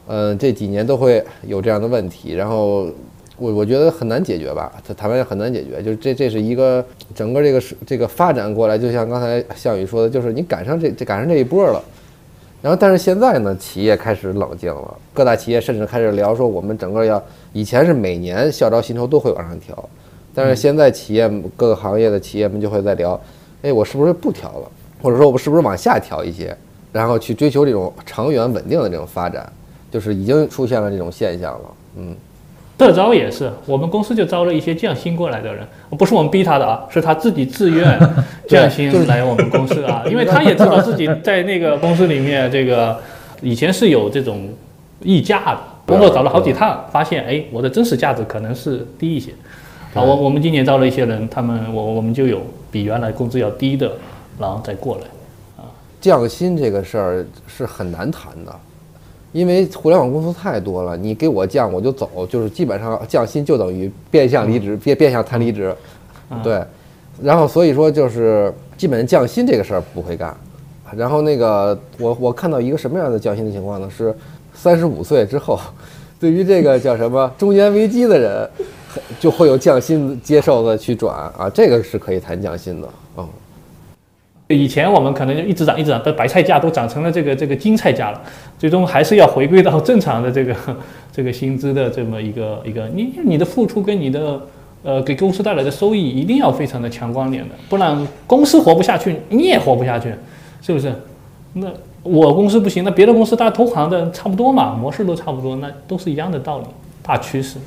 [0.07, 2.35] 嗯，这几年都会有这样的问题。
[2.35, 2.89] 然后
[3.39, 5.83] 我我觉得很难解决吧，它台湾也很难解决。
[5.83, 11.83] 就是这这是一个整个这个是这个发展过来，就像刚才项羽说的，就是你赶上这这赶上这一波了。
[12.63, 19.89] 然后但是现在呢，企业开始冷静了，各大企业甚至开始聊说，我们整个要以前是每年校招薪酬都会往上调，
[20.37, 23.19] 但是现在企业各个行业的企业们就会在聊，
[23.63, 24.71] 哎，我是不是不调了，
[25.01, 26.55] 或者说我是不是往下调一些？
[26.93, 29.51] 然后去追求这种长远稳定的这种发展，
[29.91, 31.75] 就是已经出现了这种现象了。
[31.97, 32.15] 嗯，
[32.77, 37.99] 特招也是，我们公司就招了一些降薪过来的人，不是我们逼他的啊，是他自己自愿
[38.47, 42.99] 降薪来我们公司啊，因为他也知道自己在那个公司里面这个
[43.41, 44.49] 以前是有这种
[45.01, 49.33] 溢价的，工作找了好几趟，发现哎，我的真实价值可能是低一些。
[49.95, 53.93] 啊，我我们今年招了一些人，他们我我们就有比原来工资要低的，
[54.39, 55.03] 然后再过来。
[55.57, 55.65] 啊
[56.01, 58.55] 降薪这个事儿是很难谈的，
[59.33, 65.75] 因为互联网公司太多了，你给我降我就走，就是基本上降薪就等于变相离职，变变相谈离职，
[66.43, 66.63] 对。
[67.21, 70.37] 然后所以说就是基本上降薪这个事儿不会干。
[70.95, 73.91] 然后那个我我看到一个什么样的降薪的情况呢？
[73.91, 74.15] 是
[74.55, 75.59] 三十五岁之后，
[76.21, 78.49] 对于这个叫什么中年危机的人，
[79.19, 83.29] 就会有降薪接受的去转啊，这个是可以谈降薪的，嗯。
[84.49, 88.23] 以前我们可能就一直涨，一直涨，但白菜价都涨成了这个这个金菜价了，
[88.57, 90.55] 最终还是要回归到正常的这个
[91.13, 94.41] 这个薪资的这么一个一个，你你的付出跟你的
[94.85, 100.15] 呃给公司带来的收益一定要非常的强关联的，不然公司活不下去，你也活不下去，
[100.63, 100.95] 是不是？
[101.55, 101.67] 那
[102.05, 106.67] 我公司不行，那别的公司大家投行的差不多嘛，模式都差不多，那都是一样的道理，
[107.03, 107.59] 大趋势。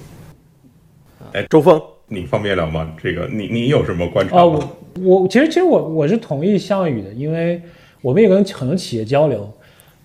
[1.34, 1.82] 哎，周峰。
[2.12, 2.92] 你方便聊吗？
[3.00, 4.42] 这个你你有什么观察吗？
[4.42, 7.62] 我我其实其实我我是同意项羽的，因为
[8.02, 9.48] 我们也跟很多企业交流，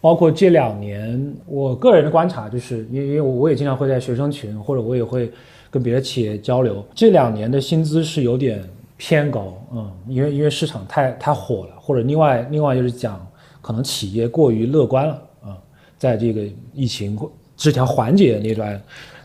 [0.02, 5.32] 包括这两年我个人的观察，就是因为因为我也经常会在学生群或者我也会
[5.70, 8.62] 跟别的企业交流，这两年的薪资是有点
[8.98, 13.26] 偏高，嗯，因为因为市场太太火了，或者另外另外就是讲
[13.62, 15.56] 可能企业过于乐观了啊，
[15.96, 16.42] 在这个
[16.74, 17.18] 疫情
[17.56, 18.78] 这条缓解那段。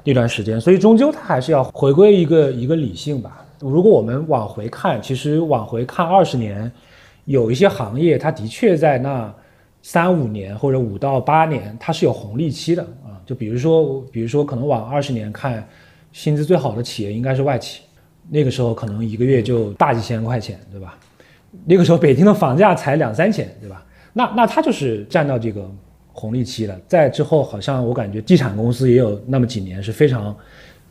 [0.10, 3.45] 一段时间，所以终究它还是要回归一个一个理性吧。
[3.60, 6.72] 如果我们往回看，其实往回看二十年，
[7.26, 9.34] 有一些行业它的确在那
[9.82, 13.22] 三五年或者五到八年，它是有红利期的啊。
[13.26, 15.67] 就比如说，比如说可能往二十年看，
[16.12, 17.82] 薪资最好的企业应该是外企，
[18.30, 20.98] 那个时候可能一个月就大几千块钱，对吧？
[21.65, 23.86] 那个时候北京的房价才两三千，对吧？
[24.13, 25.69] 那那它就是占到这个。
[26.19, 30.36] 红利期了，在之后好像我感觉地产公司也有那么几年是非常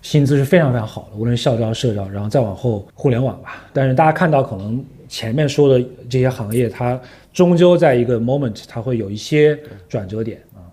[0.00, 3.62] 薪资是非常非常好的，无论校招、社招，然后再往后互联网吧。
[3.74, 6.98] 但是大家看到可能前面说的这些行业，它
[7.30, 10.64] 终究在一个 moment 它会有一些转折点啊。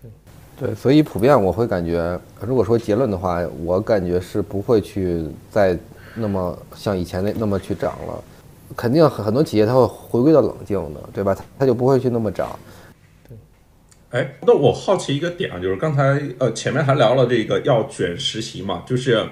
[0.00, 5.78] 对对，所以普遍我会感觉，如果说结论的话，我感觉是不会去再
[6.14, 8.24] 那么像以前那那么去涨了，
[8.74, 11.34] 肯定很很多企业它会回归到冷静的，对吧？
[11.34, 12.58] 它它就不会去那么涨。
[14.10, 19.22] 哎，那我好奇一个点啊，就是刚才呃前面还聊了这个要卷实习嘛，就是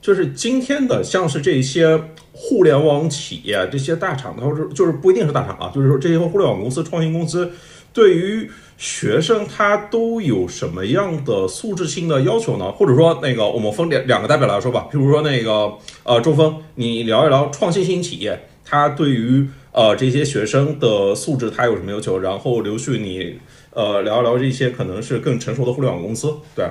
[0.00, 7.52] 就是今天的像是这些互联网企业这些大厂，他说就是不一定是大厂啊，就是说这些互联网公司、创新公司
[7.92, 12.72] 对于学生他都有什么样的素质性的要求呢？
[12.72, 15.70] 或者说那个我们分两两个代表来说吧，比如说那个
[16.04, 22.18] 呃周峰，你聊一聊创新型企业，他对于呃这些学生的素质他有什么要求？
[22.18, 23.38] 然后刘旭你。
[23.74, 26.30] 呃，聊一聊这些可能是更成熟的互联网公司。
[26.54, 26.68] 对，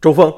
[0.00, 0.32] 周峰，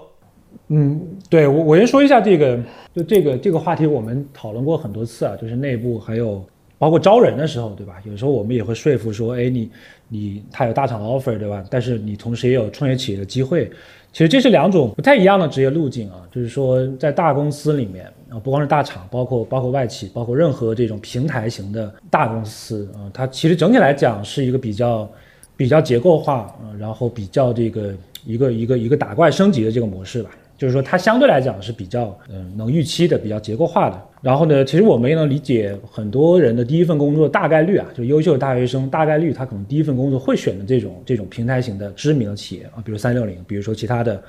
[0.68, 2.59] 嗯，对我我先说一下这个，
[2.94, 6.42] 就这个这个话题我们讨论过很多次啊，就是内部还有
[6.78, 7.96] 包括招人的时候，对吧？
[8.05, 9.70] 有时候我们也会说服说，哎，你
[10.09, 11.62] 你他有大厂 offer，对吧？
[11.68, 13.70] 但是你同时也有创业企业的机会。
[14.12, 25.07] 其实这是两种不太一样的职业路径啊，就是说在大公司里面啊，不光是大厂，包括包括外企，包括任何这种平台型的大公司啊，它其实整体来讲是一个比较。
[25.62, 27.94] 比较结构化啊，然后比较这个
[28.27, 34.03] 一个一个一个打怪升级的这个模式吧，就是说它相对来讲是比较嗯能预期的，比较结构化的。
[34.20, 44.20] 然后呢，其实我们也能理解很多人的第一份工作大概率啊，就优秀的大学生大概率他可能第一份工作会选的这种这种平台型的知名的企业啊，比如三六零，比如说其他的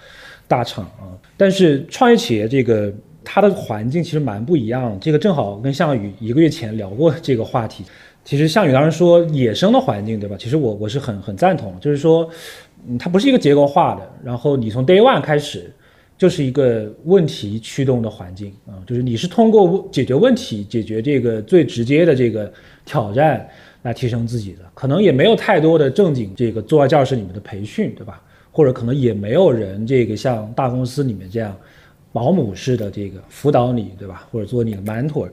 [0.47, 1.17] 大厂啊。
[1.35, 2.93] 但是创业企业这个
[3.23, 4.95] 它的环境其实蛮不一样。
[5.01, 7.83] 这个正好跟项羽一个月前聊过这个话题。
[8.25, 10.35] 其实项羽当时说野生的环境，对吧？
[10.39, 12.29] 其实我我是很很赞同，就是说，
[12.87, 15.69] 嗯，它不是一个结构化的，然后你从 day one 开始
[16.17, 22.51] 就是一个问题驱动的环境啊，就是你是通过解决问题、解决这个最直接的这个
[22.85, 23.45] 挑战
[23.81, 28.21] 来提升自己的，可能也没有太多的正经这个坐在教室里面的培训，对吧？
[28.51, 31.53] 或者可能也没有人这个像大公司里面这样
[32.13, 34.25] 保姆式的这个辅导你，对吧？
[34.31, 35.27] 或者做你的 mentor，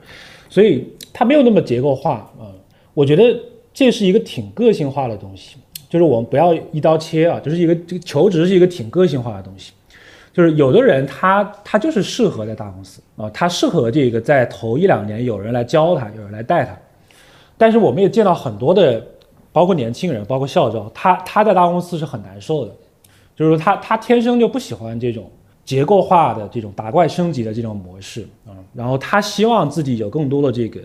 [0.48, 2.50] 所以它没有那么结构化啊。
[2.94, 3.40] 我觉得
[3.72, 5.56] 这是一个挺个性化的东西，
[5.88, 9.72] 就是我们不要一刀切啊，就是一个这个求职是一个挺个性化的东西，
[10.32, 16.76] 就是有的人他他就是适合在大公司啊，他适合这个在头一两年有人来教他，有人来带他，
[17.56, 19.04] 但是我们也见到很多的，
[19.52, 22.74] 包括年轻人，包括校招，他他在大公司是很难受的，
[23.36, 25.30] 就是说他他天生就不喜欢这种
[25.64, 30.80] 结构化的这种打怪升级的这种模式啊，然后他希望自己有更多的这个。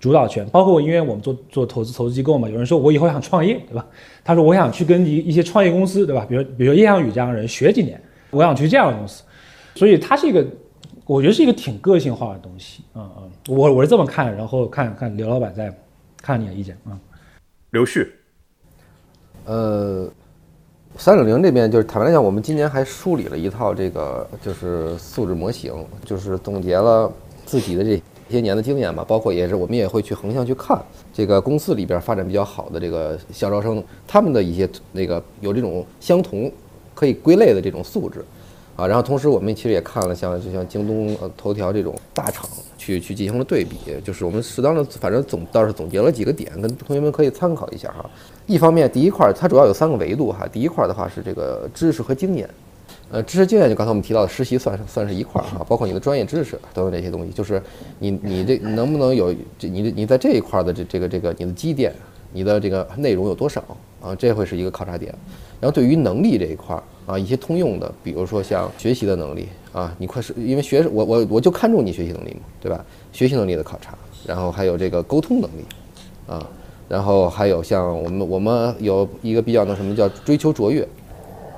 [0.00, 3.86] 主导权，包括因为我们做做投资投资机构嘛，有人说我以后想创业，对吧？
[4.24, 6.24] 他说我想去跟一一些创业公司，对吧？
[6.26, 9.22] 比如比如叶向宇这样的人学几年，我想去这样的公司，
[9.74, 10.42] 所以它是一个，
[11.04, 15.70] 我觉得是一个挺个性化的东西，嗯嗯，我我是这么看，然后看看刘老板在
[16.22, 16.98] 看你的意见啊。
[17.70, 18.10] 刘旭，
[19.44, 20.10] 呃，
[20.96, 25.72] 三六零这边就是坦白来讲，我们今年还梳理了一套这个就是素质模型，
[26.06, 27.12] 就是总结了
[27.44, 28.02] 自己的这。
[28.30, 30.80] 这些年的经验吧，包括也是我们也会去横向去看
[31.12, 36.48] 这个公司里边发展比较好的这个校招生，他们的一些那个有这种相同
[36.94, 38.24] 可以归类的这种素质
[38.76, 38.86] 啊。
[38.86, 48.08] 然后同时我们其实也看了像就像京东、呃头条这种大厂去去进行了对比，就是我们适当的反正总倒是总结了几个点，跟同学们可以参考一下哈。
[48.46, 50.46] 一方面，第一块它主要有三个维度哈。
[50.46, 52.48] 第一块的话是这个知识和经验。
[53.12, 57.60] 呃，知识经验就刚才我们提到的实习算是算是一块儿哈，包括你的专业知识等等这些东西，就是
[57.98, 61.92] 你你这能不能有这你你在这一块的这这个这个你的积淀，
[62.32, 63.60] 你的这个内容有多少
[64.00, 64.14] 啊？
[64.14, 65.12] 这会是一个考察点。
[65.60, 72.84] 然后对于能力这一块儿啊，一些通用的，比如说像学习的能力啊，你快是因为学我我我就看重你学习能力嘛，对吧？
[73.12, 75.64] 学习能力的考察，然后还有这个沟通能力
[76.28, 76.48] 啊，
[76.88, 80.86] 然后还有像我们我们有一个比较那什么叫追求卓越。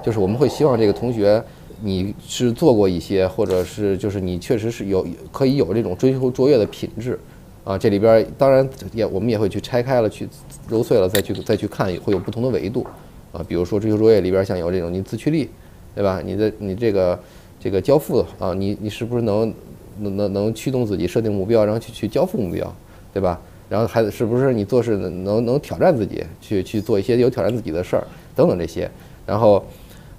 [0.02, 1.42] 就是我们会希望这个同学，
[1.80, 7.18] 你是做过一些，或者是就是你确实是有可以有这种追求卓越的品质，
[7.64, 10.28] 啊，这里边当然也我们也会去拆开了去
[10.68, 12.86] 揉碎了再去再去看，会有不同的维度，
[13.32, 15.48] 啊，比如说追求卓越里边像有这种你自驱力，
[15.94, 16.22] 对吧？
[16.24, 17.18] 你的你这个
[17.58, 19.52] 这个交付啊，你你是不是能
[19.98, 22.74] 能能能驱动自己设定目标，然后去去交付目标，
[23.12, 23.40] 对吧？
[23.68, 28.90] 然后还是不是你做事能能挑战自己，去去做一些有挑战自己的事儿等等这些，
[29.26, 29.64] 然后。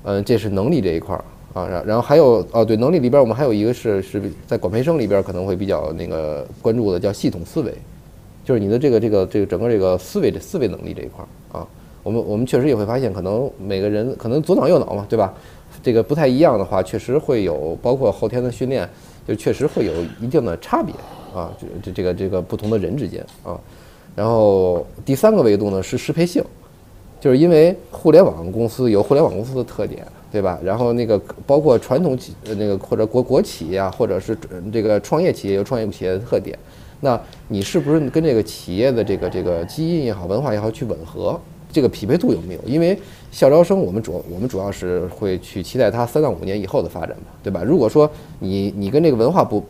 [0.03, 7.73] 嗯，这是能力这一块儿啊，然然后还有哦，对，能力里边我们还有一个是是在管培生里边可能会比较那个关注的，叫系统思维，
[8.43, 11.67] 就是你的这个这个这个整个这个思维的思维能力这一块儿啊，
[12.01, 15.33] 我们我们确实也会发现，可能每个人可能左脑右脑嘛，对吧？
[15.81, 18.89] 这个不太一样的话，确实会有包括后天的训练，
[19.27, 20.93] 就确实会有一定的差别
[21.33, 23.59] 啊，这这这个这个不同的人之间啊，
[24.15, 26.43] 然后第三个维度呢是适配性。
[27.23, 30.59] 就是因为互联网公司有互联网公司的特点，对吧？
[30.61, 34.37] 然后那个包括传统企那个或者国国企呀，或者是
[34.73, 36.59] 这个创业企业有创业企业的特点，
[36.99, 41.39] 那你是不是跟这个企业的这个这个基因也好，文化也好去吻合？
[41.71, 42.59] 这个匹配度有没有？
[42.65, 42.99] 因为
[43.31, 47.63] 校招生我们主我们主要是会去期待他三到五年以后的发展嘛，对吧？
[47.63, 49.63] 如果说你你跟这个文化不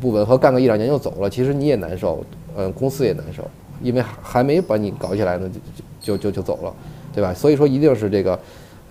[0.00, 2.24] 不吻合，干个一两年就走了，其实你也难受，
[2.56, 3.46] 嗯，公司也难受，
[3.82, 5.46] 因为还没把你搞起来呢。
[5.46, 6.74] 就就就就就走了，
[7.14, 7.34] 对吧？
[7.34, 8.38] 所以说一定是这个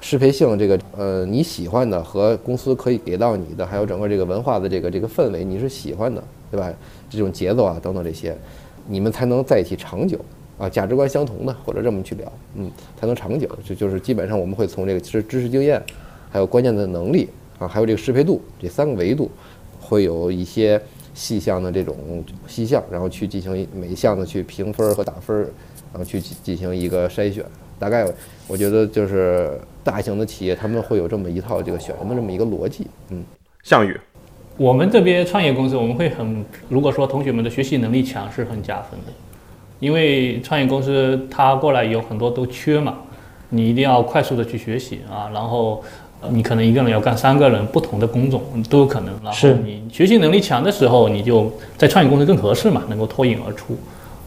[0.02, 6.72] 适配性，这个呃你喜欢的和公司可以给到你的，还有整个这个文化的这个这个氛围，你是喜欢的，对吧？
[7.10, 8.38] 这种节奏啊等等这些，
[8.88, 10.18] 你们才能在一起长久
[10.58, 10.70] 啊。
[10.70, 13.50] 价值观相同的或者这么去聊，嗯，才能长久。
[13.66, 15.84] 就就是基本上我们会从这个知知识经验，
[16.30, 19.30] 还有关键的能力啊，还有这个适配度这三个维度，
[19.82, 20.82] 会有一些
[21.14, 25.46] 细项的这种细项，然后去进行每一项的去评分和打分。
[25.92, 27.44] 然后去进行一个筛选，
[27.80, 28.06] 大概
[28.48, 32.88] 我觉得就是大型的企业他们会有这么一套这个选人的这么一个逻辑。
[33.10, 33.24] 嗯，
[33.64, 34.00] 项羽，
[34.58, 39.12] 我们这边创业公司我们会很，如果说同学们的学习能力强是很加分的，
[39.80, 42.98] 因为创业公司他过来有很多都缺嘛，
[43.50, 45.84] 你一定要快速的去学习啊，然后
[46.30, 53.76] 你可能一个人要干三个人不同的工种都有可能，然后你学习能力强的时候，你就在创业公司更合适嘛，能够脱颖而出。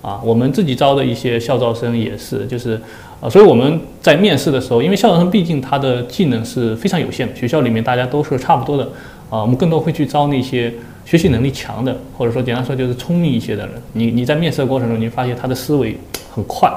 [0.02, 2.78] 啊，我们自己招的一些校招生也是，就是
[3.20, 8.84] 啊，所以我们在面试的时候，因为校招生毕竟他的技能是非常有限的，学校里面大家都是差不多的
[9.30, 10.70] 啊，我们更多会去招那些
[11.06, 13.74] 学习能力强的，或者说简单说就是聪明一些的人。
[13.92, 15.96] 你你在面试的过程中，你发现他的思维
[16.30, 16.70] 很快。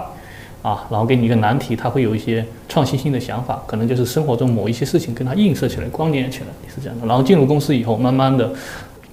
[0.61, 7.05] 啊，然后给你一个难题，他会有一些创新性的想法，可能就是生活中某一些事情跟他映射起来、关联起来，是这样的。
[7.05, 8.51] 然后进入公司以后，慢慢的，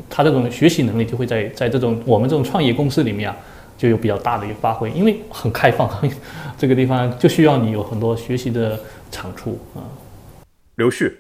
[0.09, 3.37] 他这种学习能力就会在在这种我们这种创业公司里面啊，
[3.83, 5.91] 就有比较大的一个发挥，因为很开放，
[6.57, 8.79] 这个地方就需要你有很多学习的
[9.11, 9.83] 长处啊。
[10.77, 11.13] 刘旭，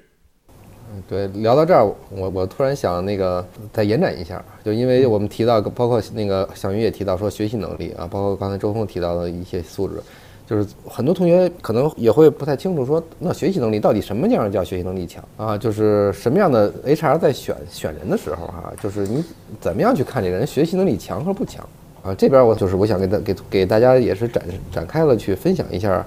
[0.94, 10.00] 嗯，对，聊到这儿，我我突然想那个再延展一下，就因为我们提到，包括那个小云也提到说学习能力啊，包括刚才周峰提到的一些素质。
[10.44, 15.58] 就是很多同学可能也会不太清楚，说那学习能力到底什么样叫学习能力强啊？
[15.58, 19.24] 就是什么样的 HR 在选选人的时候哈，就是你
[19.60, 21.66] 怎么样去看这个人学习能力强和不强
[22.02, 22.14] 啊？
[22.14, 24.42] 这边我就是我想给大给给大家也是展
[24.72, 26.04] 展开了去分享一下，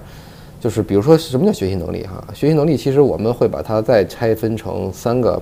[0.60, 2.22] 就是比如说什么叫学习能力哈？
[2.34, 5.40] 学习能力其实我们会把它再拆分成三个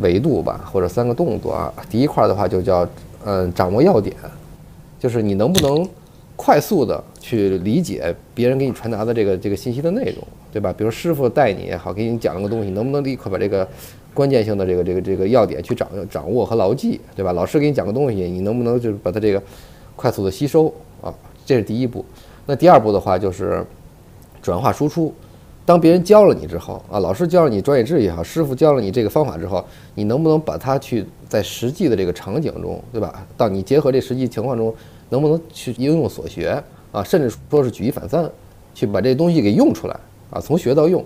[0.00, 1.72] 维度吧，或者三个动作啊。
[1.90, 2.88] 第一块的话就叫
[3.24, 4.14] 嗯掌握要点，
[4.98, 5.88] 就是你能不能。
[6.38, 10.70] 快速的去理解别人给你传达的这个这个信息的内容，对吧？
[10.76, 13.66] 比如师傅带你也好，给你讲了个东西，能不能立刻把这个
[14.16, 17.34] 关键性的这个这个这个要点去掌掌握和牢记，对吧？
[17.34, 19.42] 老师给你讲个东西，你能不能就是把它这个
[19.94, 21.12] 快速的吸收啊？
[21.44, 22.02] 这是第一步。
[22.46, 23.62] 那第二步的话就是
[24.40, 25.12] 转化输出。
[25.66, 29.62] 当别人教了你之后啊，老师教了你专业知识也好，师傅教了你这个方法之后，
[29.94, 33.26] 你能不能把它去在实际的这个场景中，对吧？
[33.36, 34.74] 到你结合这实际情况中。
[35.08, 36.60] 能不能去应用所学
[36.90, 37.00] 啊？
[37.04, 38.28] 甚至说是举一反三，
[38.74, 39.96] 去把这东西给用出来
[40.30, 40.40] 啊？
[40.40, 41.04] 从学到用。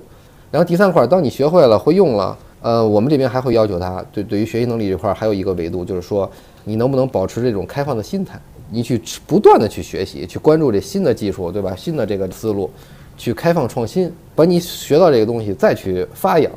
[0.50, 6.30] 然后第三块，当你学会了、会用了，呃，我们这边还会要求他对对于学习能力这块还有一个维度，就是说
[6.64, 8.38] 你能不能保持这种开放的心态？
[8.70, 11.74] 你去不断的去学习，去关注这新的技术，对吧？
[11.74, 12.70] 新的这个思路，
[13.16, 16.52] 去开放创新，把你学到这个东西再去发扬。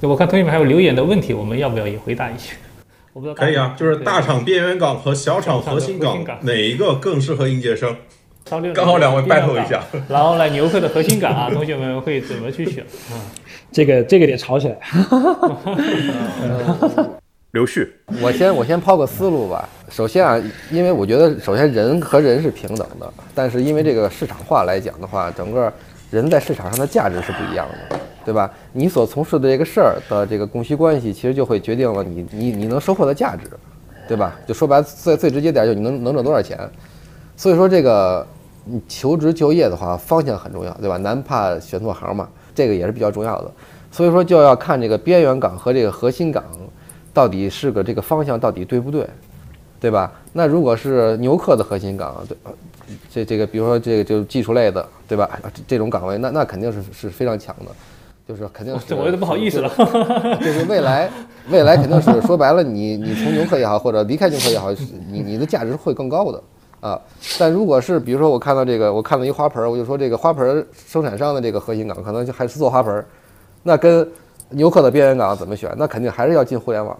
[0.00, 2.52] 我看同学们还有留言的问题，我们要不要也回答一下？
[3.12, 7.96] 我不知道可以啊，就是大厂边缘岗和小厂核心岗哪一个更适合应届生？
[8.74, 12.84] 刚好两位 battle 一下，然后呢牛客的核心岗啊， 同学们会怎么去选？
[13.10, 13.14] 啊，
[13.72, 14.78] 这个这个得吵起来。
[17.52, 17.92] 刘旭，
[18.22, 19.68] 我先我先抛个思路吧。
[19.88, 20.40] 首先啊，
[20.70, 25.72] 因为我觉得首先人和人是平等的，但是因为这个市场化来讲的话，整个
[26.10, 27.98] 人在市场上的价值是不一样的。
[28.22, 28.50] 对吧？
[28.72, 33.48] 你所从事的这个事儿的这个供需关系，其实就会决定了你你你能收获的价值，
[34.06, 34.36] 对吧？
[34.46, 36.58] 就说白最最直接点，就你能能挣多少钱。
[37.34, 38.24] 所以说这个
[38.64, 40.98] 你求职就业的话，方向很重要，对吧？
[40.98, 43.50] 难怕选错行嘛，这个也是比较重要的。
[43.90, 46.44] 所以说就要看这个边缘岗和这个核心岗
[47.12, 49.06] 到底是个这个方向到底对不对，
[49.80, 50.12] 对吧？
[50.32, 52.36] 那如果是牛客的核心岗，对，
[53.10, 55.28] 这这个比如说这个就技术类的，对吧？
[55.66, 57.72] 这种岗位，那那肯定是是非常强的。
[58.28, 59.68] 就是肯定是， 我有点不好意思了。
[60.40, 61.10] 就是未来，
[61.50, 64.70] 未来肯定是说白了，你你从牛客也好，或者离开牛客也好，
[65.10, 66.40] 你你的价值会更高的
[66.80, 67.00] 啊。
[67.38, 73.04] 但如果是比如说我看到这个，我看到一花盆，我就说这个花盆生产商的这个核心岗可能就还是做花盆，
[73.62, 74.06] 那跟
[74.50, 75.72] 牛客的边缘岗怎么选？
[75.78, 76.98] 那肯定还是要进互联网，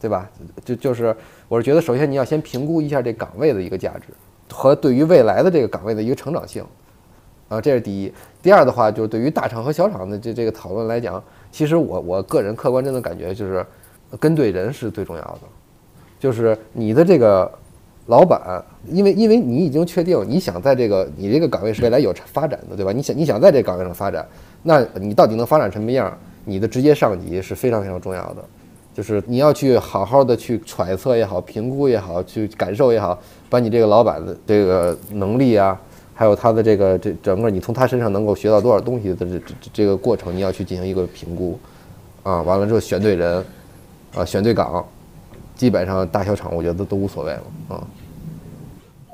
[0.00, 0.28] 对吧？
[0.64, 1.14] 就就是
[1.48, 4.08] 我是觉得，首先你要先评估一下这岗位的一个价值
[4.52, 6.64] 和对于未来的这个岗位的一个成长性。
[7.48, 8.12] 啊，这是第一。
[8.42, 13.64] 第二的话，就是对于大厂和小厂的这这个讨论来讲，其实我我个人客观真的感觉就是，
[14.20, 15.40] 跟对人是最重要的。
[16.20, 17.50] 就是你的这个
[18.08, 22.90] 老板，因为因为你已经确定你想在这个你这个岗位是未来有发展的，对吧？
[22.90, 24.26] 你想你想在这个岗位上发展，
[24.62, 26.16] 那你到底能发展什么样？
[26.46, 28.42] 你的直接上级是非常非常重要的。
[28.94, 33.16] 就是你要去好好的去揣测也好，评估也好，去感受也好，
[33.50, 35.78] 把你这个老板的这个能力啊。
[36.14, 41.56] 还有他的这个这整个，你从他身上能够学到多少东西的这这这个过程，你要去进行一个评估，
[42.24, 43.44] 啊，完了之后选对人，
[44.16, 44.84] 啊，选对岗，
[45.54, 47.86] 基本上大小厂我觉得都无所谓了啊。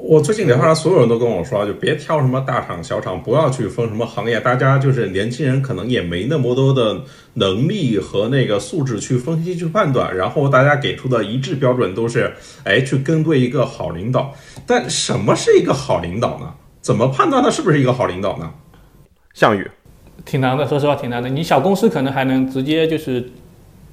[0.07, 7.01] 我最近聊下来，所有人都跟我说，就别挑什么大厂小厂，不要去分什么行业，大家就是年轻人可能也没那么多的
[7.33, 12.31] 能力和那个素质去分析去判断，然后大家给出的一致标准都是，
[12.65, 14.35] 哎，去跟对一个好领导。
[14.67, 16.53] 但什么是一个好领导呢？
[16.83, 18.51] 怎么判断他是不是一个好领导呢？
[19.33, 19.67] 项羽，
[20.27, 21.31] 挺难的，说实话挺难的。
[21.31, 23.27] 你小公司可能还能直接就是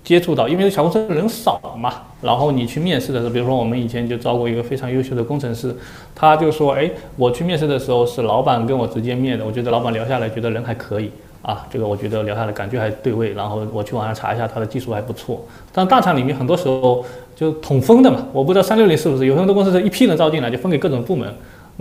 [0.03, 1.93] 接触到，因为小公司人少嘛。
[2.21, 5.75] 然后你去面试的时候，比如说我们以前就招过一个非常优秀的工程师，
[6.13, 11.09] 他就说：“哎，我去面试的时候是老板跟我直接面的，我觉得老板聊下来觉得人还可以
[11.41, 15.43] 啊，这个我觉得聊下来感觉还对味，然后我去网上查一下，他的技术还不错。
[15.71, 17.03] 但大厂里面很多时候
[17.35, 21.27] 就统分的嘛，我不知道三六零是不是有很多公司是一批人招进来就分给各种部门。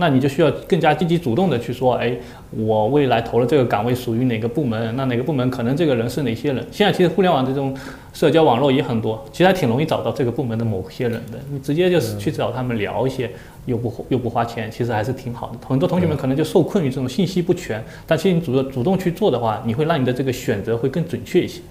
[0.01, 2.17] 那你就需要更加积极主动的去说，哎，
[2.49, 4.95] 我未来投了这个岗位属于哪个部门？
[4.95, 6.65] 那哪个部门可能这个人是哪些人？
[6.71, 7.77] 现在其实互联网这种
[8.11, 11.37] 社交网络也很多，其实还挺容易找到这个部门的某些人的。
[11.51, 13.29] 你直接就是去找他们聊一些，
[13.67, 15.67] 又不又不花钱，其实还是挺好的。
[15.67, 21.61] 很多同学们可能就受困于这种信息不全，但其实你主动主动去做的话，你会让你的这个选择会更准确一些，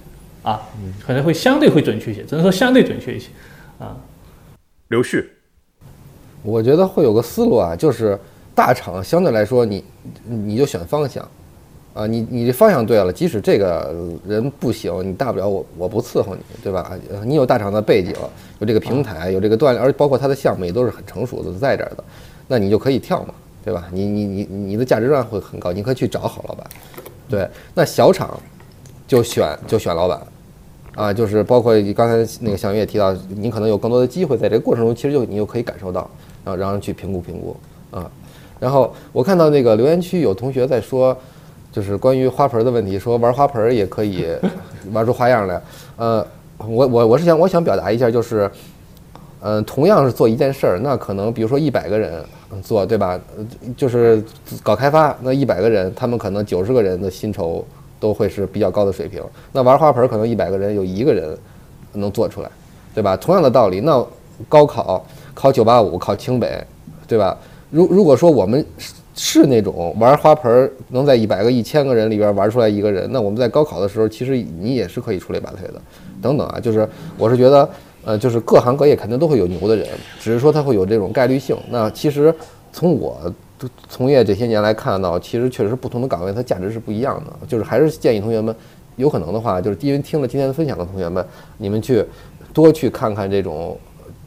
[0.44, 0.62] 啊，
[1.04, 3.28] 可能会相对会准确一些，只能说相对准确一些，
[3.80, 3.96] 啊。
[4.86, 5.28] 刘旭。
[6.42, 8.18] 我觉得会有个思路啊，就是
[8.54, 9.84] 大厂相对来说，你
[10.24, 11.26] 你就选方向，
[11.92, 13.94] 啊，你你这方向对了，即使这个
[14.26, 16.92] 人不行，你大不了我我不伺候你，对吧？
[17.24, 18.14] 你有大厂的背景，
[18.58, 22.04] 有这个平台，有这个锻炼，而包括他的项目也都是很成熟的，在这儿的，
[22.48, 23.34] 那你就可以跳嘛，
[23.64, 23.88] 对吧？
[23.92, 26.66] 你你你你的价值观会很高，你可以去找好老板，
[27.28, 27.48] 对。
[27.74, 28.38] 那小厂
[29.06, 30.20] 就选就选老板，
[30.94, 36.08] 啊，就是包括刚才那个小云也提到，你可能有更多的机会，在这个过程中，其实就你就可以感受到。
[36.44, 37.56] 然后让人去评估评估
[37.90, 38.10] 啊，
[38.58, 41.16] 然后我看到那个留言区有同学在说，
[41.72, 44.26] 就是关于花盆的问题，说玩花盆也可以
[44.92, 45.60] 玩出花样来。
[45.96, 46.26] 呃，
[46.58, 48.50] 我我我是想我想表达一下，就是，
[49.40, 52.24] 嗯，同样是做一件事儿，那可能比如说一百个人
[52.62, 53.20] 做，对吧？
[53.76, 54.22] 就是
[54.62, 57.64] 搞开发，那一百个人，他们可能九十个人的薪酬
[57.98, 59.22] 都会是比较高的水平。
[59.52, 61.36] 那玩花盆可能一百个人有一个人
[61.92, 62.50] 能做出来，
[62.94, 63.16] 对吧？
[63.16, 64.06] 同样的道理，那
[64.48, 65.04] 高考。
[65.40, 66.62] 考九八五，考清北，
[67.08, 67.34] 对吧？
[67.70, 68.62] 如如果说我们
[69.14, 75.80] 是那种玩花盆儿能在一百个、一千个人里边玩出来一个人，那我们在高考的时候，其实你也是可以出类拔萃的。
[76.20, 76.86] 等等啊，就是
[77.16, 77.70] 我是觉得，
[78.04, 79.88] 呃，就是各行各业肯定都会有牛的人，
[80.20, 81.56] 只是说他会有这种概率性。
[81.70, 82.34] 那其实
[82.70, 83.32] 从我
[83.88, 87.32] 从业这些年来看到，其实确实不同的岗位它价值是不一样的。
[87.48, 88.54] 就是还是建议同学们，
[88.96, 91.24] 有可能的话，就是因为听了今天的分享的同学们，
[91.56, 92.04] 你们去
[92.52, 93.78] 多去看看这种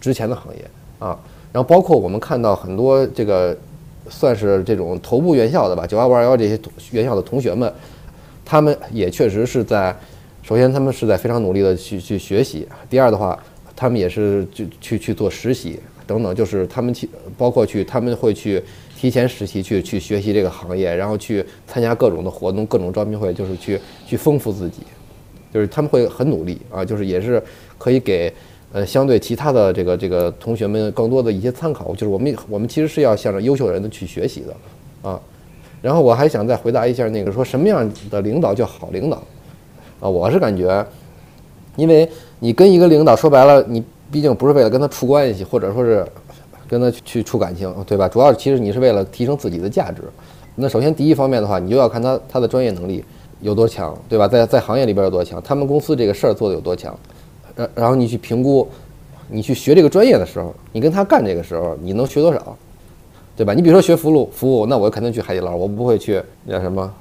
[0.01, 0.65] 值钱的行业。
[1.03, 1.19] 啊，
[1.51, 3.55] 然后包括我们看到很多这个，
[4.09, 6.57] 算是这种头部院校的吧，九八五二幺这些
[6.91, 7.71] 院校的同学们，
[8.45, 9.93] 他们也确实是在，
[10.41, 13.37] 首先他们是在非常努力的去去学习，第二的话，
[13.75, 15.77] 他们也是去去去做实习
[16.07, 18.63] 等等，就是他们去包括去他们会去
[18.97, 23.77] 提前实习去去学习这个行业，然后去参加各种的活动、各种招聘会，就是去
[24.07, 24.83] 去丰富自己，
[25.53, 27.43] 就是他们会很努力啊，就是也是
[27.77, 28.33] 可以给。
[28.73, 35.21] 呃，相对其他的这个这个同学们更多的一些参考，就是我们我们其实是要向着优秀的人去学习的，啊，
[35.79, 39.17] 然后我还想再回答一下那个说什么样的领导叫好领导，
[39.99, 40.83] 啊，我是感觉，
[41.75, 42.09] 因为
[42.39, 46.03] 你跟一个领导说白了，你毕竟不是为了跟他处关系，或者说是
[46.67, 48.09] 跟他去处感情，对吧？
[48.09, 50.01] 主要其实你是为了提升自己的价值。
[50.55, 53.05] 那首先第一方面的话，你就要看他他的专业能力
[53.41, 54.27] 有多强，对吧？
[54.27, 56.97] 在在行业里边有多强，他们公司这个事儿做的有多强。
[57.55, 58.67] 然然后你去评估，
[59.27, 62.57] 你去学这个专业的时候，你跟他干这个时候，你能学多少，
[63.35, 63.53] 对吧？
[63.53, 66.91] 你比如说学服务服务，那我肯定去海底捞，我不会去那什么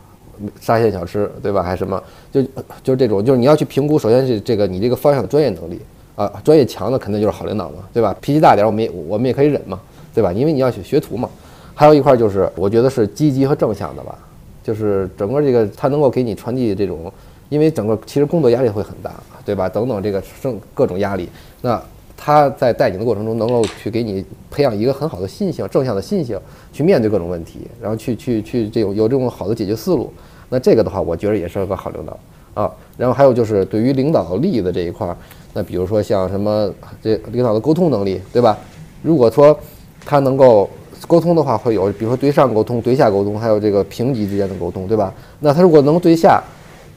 [0.60, 1.62] 沙县小吃，对吧？
[1.62, 2.42] 还是什么，就
[2.82, 5.80] 就是这种，就是你要去评估，首先是这个你这个方向的专业能力
[6.16, 8.14] 啊，专业强的肯定就是好领导嘛，对吧？
[8.20, 9.80] 脾气大点，我们也我们也可以忍嘛，
[10.14, 10.32] 对吧？
[10.32, 11.28] 因为你要去学徒嘛。
[11.74, 14.16] 还有一块就是，我觉得是积极和正向的吧，
[14.62, 17.10] 就是整个这个他能够给你传递这种，
[17.48, 19.10] 因为整个其实工作压力会很大。
[19.44, 19.68] 对吧？
[19.68, 21.28] 等等，这个生各种压力，
[21.60, 21.82] 那
[22.16, 26.38] 他在带你的过程中，能够去给你培养一个很好的心性，正向的心性，
[26.72, 30.12] 去面对各种问题，然后去去去这种有这种好的解决思路。
[30.48, 32.16] 那这个的话，我觉得也是个好领导
[32.62, 32.70] 啊。
[32.96, 35.16] 然后还有就是对于领导力的这一块，
[35.52, 36.72] 那比如说像什么
[37.02, 38.56] 这领导的沟通能力，对吧？
[39.02, 39.58] 如果说
[40.04, 40.70] 他能够
[41.08, 45.12] 沟通的话，会有比如说对上沟通、对下沟通，还有这个平级之间的沟通，对吧？
[45.40, 46.40] 那他如果能对下。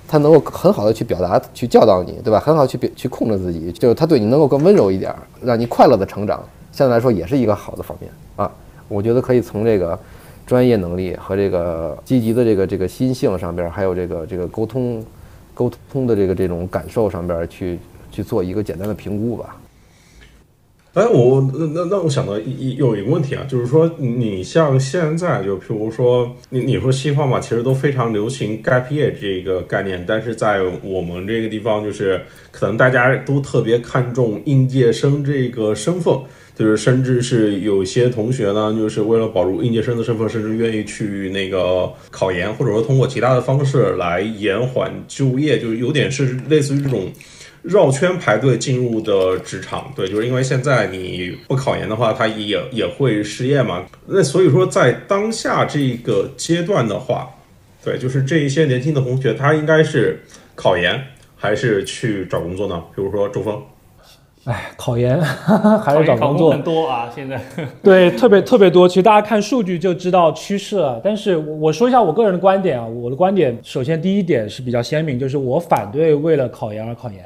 [0.08, 2.40] 他能够很好的去表达，去教导你，对吧？
[2.40, 8.52] 很好去去控制自己，就是他对你能够更温柔一点，让你快乐的成长，相对来说也是一个好的方面啊。
[8.88, 9.98] 我觉得可以从这个
[10.46, 15.04] 专业能力和这个积极的这个这个心性上边，还有这个这个沟通
[15.54, 17.80] 沟通的这个这种感受上边去
[18.12, 19.56] 去做一个简单的评估吧。
[20.96, 36.18] 哎，我那那那我想到一一有一个问题啊，就是说你像现在就譬如说你你说西方嘛，其实都非常流行 gap year 这个概念，但是在我们这个地方，就是可能大家都特别看重应届生这个身份，
[36.56, 47.12] 就是甚至是有些同学呢，就是为了保住应届生的身份，甚至愿意去那个考研，或者说通过其他的方式来延缓就业，就是有点是类似于这种。
[47.68, 53.84] 绕圈排队进入的职场，对，就是因为现在你不考研的话，他也也会失业嘛。
[54.06, 57.30] 那所以说，在当下这个阶段的话，
[57.84, 61.02] 对，就是这一些年轻的同学，他应该是考研
[61.36, 62.84] 还是去找工作呢？
[62.96, 63.62] 比如说周峰，
[64.46, 65.20] 哎，考研
[65.82, 67.42] 还是找工作很多啊，现在
[67.82, 68.88] 对，特别特别多。
[68.88, 71.02] 其实大家看数据就知道趋势了。
[71.04, 77.20] 但是我我说一下我个人的观点啊，我的观点首先第一点是比较鲜明，就是我反对为了考研而考研，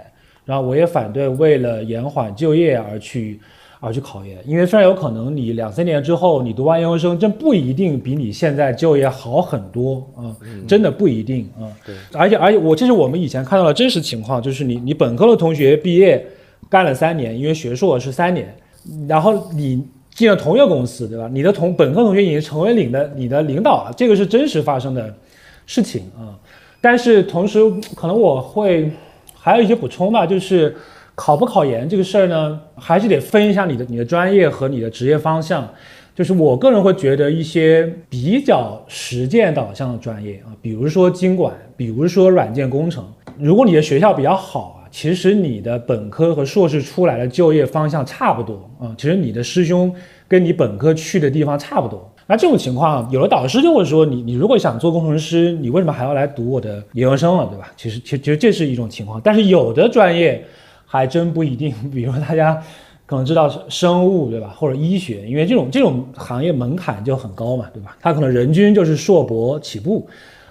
[0.50, 3.40] 然后我也反对为了延缓就业而去。
[3.82, 10.36] 而去考研，因为非常有可能你两三年之后你读完研究生，真不一定比你现在就业好很多啊，
[10.68, 11.64] 真的不一定啊。
[11.86, 16.22] 对，而且而且我这是我们以前看到的真实情况，就是你你本科的同学毕业
[16.70, 18.54] 干了三年，因为学硕是三年，
[19.08, 19.82] 然后你
[20.14, 21.30] 进了同一个公司，对吧？
[21.32, 25.16] 你的同本科同学已经成为领的你的领导了，这个是真实发生的
[25.66, 26.36] 事情啊。
[26.82, 27.62] 但是同时
[27.96, 28.92] 可能我会
[29.40, 30.76] 还有一些补充吧，就是。
[31.16, 35.68] 考不考研这个事儿呢，还是得分一下你的你的专业和你的职业方向。
[36.16, 43.06] 就是我个人会觉得一些比较实践导向的专业啊，比如说经管，比如说软件工程，
[43.38, 48.96] 如果你的学校比较好啊，其实你的本科和硕士出来的就业方向差不多啊。
[48.98, 49.94] 其实你的师兄
[50.26, 52.09] 跟你本科去的地方差不多。
[52.30, 57.72] 那这种情况，有的导师就会说，你你如果想做工程师，你为什么还要来读我的研究生了，对吧？
[57.76, 60.46] 其实其实其实这是一种情况，但是有的专业。
[60.92, 62.60] 还真不一定，比如说大家
[63.06, 67.96] 可能知道生物对吧，或者医学，因为这种这种行业门槛就很高嘛，对吧？
[68.02, 70.10] 它可能人均就是硕博起步。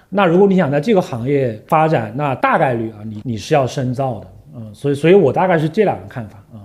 [0.08, 6.62] 那如果你想在这个行业发展，那大概率啊，你你是要深造的，嗯，所以所以我大概是这两个看法啊。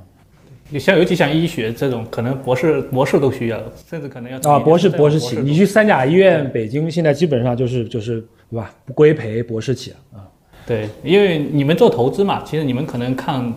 [0.74, 8.20] 你像尤其像医学这种，可能博士博士都需要，甚至可能要啊博士博士起，你去三甲医院，北京现在基本上就是就是
[8.50, 8.74] 对吧？
[8.96, 10.26] 规培博士起啊。
[10.66, 13.54] 对，因为你们做投资嘛，其实你们可能看，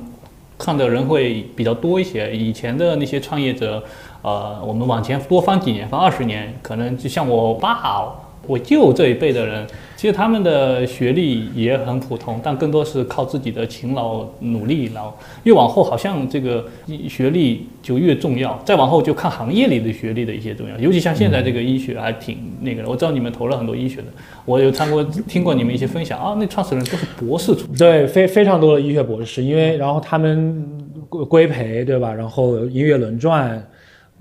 [0.59, 2.37] 看的人会比较多一些。
[2.37, 3.83] 以前的那些创业者，
[4.21, 8.13] 呃，我们往前多翻几年，翻二十年，可能就像我爸、
[8.47, 9.67] 我舅这一辈的人。
[9.97, 14.91] 其实他们的学历也很普通，但更多是靠自己的勤劳努力。
[14.95, 15.11] 然后
[15.45, 16.63] 越往后，好像这个
[17.09, 18.61] 学历就越重要。
[18.63, 22.89] 再往后就看行业里的学历的一些重要，尤其像现在这个医学还挺那个的。
[22.91, 24.09] 我知道你们投了很多医学的，
[24.45, 30.63] 我有参过听过你们一些分享啊，那创始人都是博士出身，对，非非常多的医学博士，因为然后他们
[31.09, 32.13] 规规培对吧？
[32.13, 33.67] 然后音乐轮转。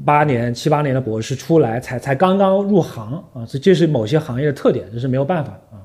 [0.03, 5.79] 八年七八年的博士出来，才才刚刚入行啊，这这是某些行业的特点，这是没有办法啊。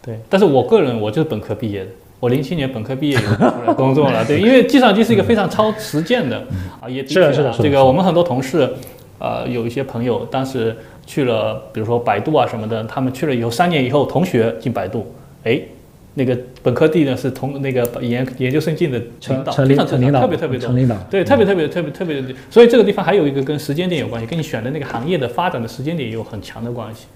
[0.00, 1.90] 对，但是我个人我就是本科毕业的，
[2.20, 4.24] 我零七年本科毕业就出来工作了。
[4.26, 6.42] 对，因为计算机是一个非常超实践的
[6.80, 7.52] 啊，也是的是的。
[7.58, 8.72] 这个我们很多同事，
[9.18, 15.12] 呃，有一些朋友当时去了，比如说百度啊什么的，他们去了以后，三年以后同学进百度，
[15.44, 15.60] 哎。
[16.20, 20.70] 那个本科地呢是同那个研研究生进的领导，非常领导，特别特别多，
[21.10, 22.28] 对，特别特别特别特别的。
[22.50, 27.06] 所以这个地方还有一个跟时间点有关系，跟你选的那个行业的发展的时间点也有很强的关系。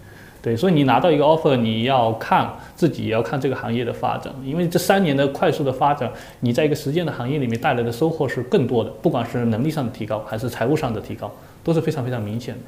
[0.40, 11.30] 对，所以你拿到一个 offer，你要看自己也要看这个行业的发展，因为这三年的快速的发展，你在一个时间的行业里面带来的收获是更多的，不管是能力上的提高还是财务上的提高，
[11.62, 12.60] 都是非常非常明显的。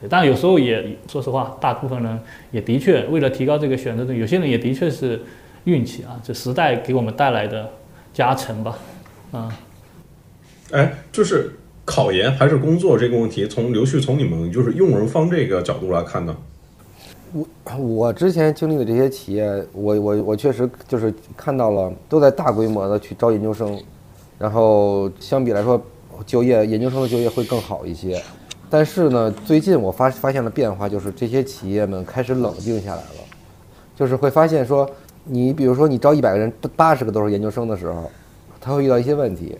[0.00, 2.18] 对，当然有时候也说实话，大部分人
[2.50, 5.20] 也的确为了提高这个选择的，有些人也的确是。
[5.64, 7.68] 运气啊，这时代给我们带来的
[8.12, 8.78] 加成吧，
[9.32, 9.58] 啊，
[10.72, 11.52] 哎，就是
[11.86, 16.36] 考研还是工作这个问题，从刘旭从你们就是用人方这个角度来看呢？
[17.32, 17.46] 我
[17.78, 23.82] 我之前经历的这些企业，我我我确实就是看到了都在大规模的去招研究生，
[24.38, 25.82] 然后相比来说，
[26.26, 28.22] 就业研究生的就业会更好一些。
[28.68, 33.24] 但是呢，最近我发发现了变化，就是这些企业们开始冷静下来了，
[33.96, 34.86] 就是会发现说。
[35.24, 38.10] 你比如说，你招一百个人，八十个都是研究生的时候，
[38.60, 39.56] 他会遇到一些问题。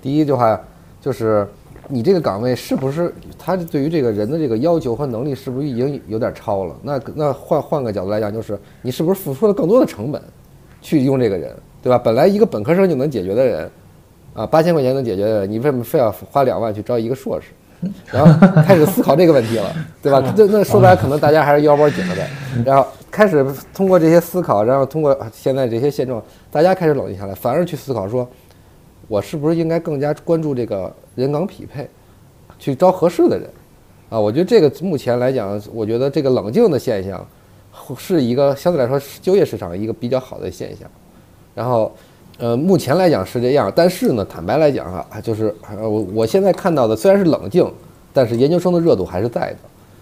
[0.00, 0.58] 第一句话
[1.00, 1.46] 就是，
[1.88, 6.76] 你这个岗位是不是他对于这个人的这个要求和能力是不是已经有点超了？
[6.82, 10.22] 那那换换个角度来讲，就是你是不是付出了更多的成本
[10.80, 11.52] 去用这个人，
[11.82, 11.98] 对吧？
[11.98, 13.70] 本来一个本科生就能解决的人，
[14.34, 17.48] 啊，八千块钱能解决的，你为什么非要花两万去招一个硕士？
[18.10, 19.72] 然后开始思考这个问题了，
[20.02, 20.20] 对吧？
[20.36, 22.26] 那那说白了，可能大家还是腰包紧了的。
[22.66, 28.28] 然后开始通过这些思考，然后通过现在这些现状，大家开始冷静下来，反而去思考说，
[29.06, 31.88] 我是不是应该更加关注这个人岗匹配，
[32.58, 33.48] 去招合适的人？
[34.10, 37.24] 啊，我觉得这个目前来讲，我觉得这个冷静的现象，
[37.96, 40.88] 是一个相对来说就业市场一个比较好的现象。
[41.54, 41.92] 然后。
[42.38, 47.68] 呃，目前来讲是这样，但是呢，坦白来讲啊，就是我我现在看到的虽然是冷静，
[48.12, 49.56] 但是研究生的热度还是在的。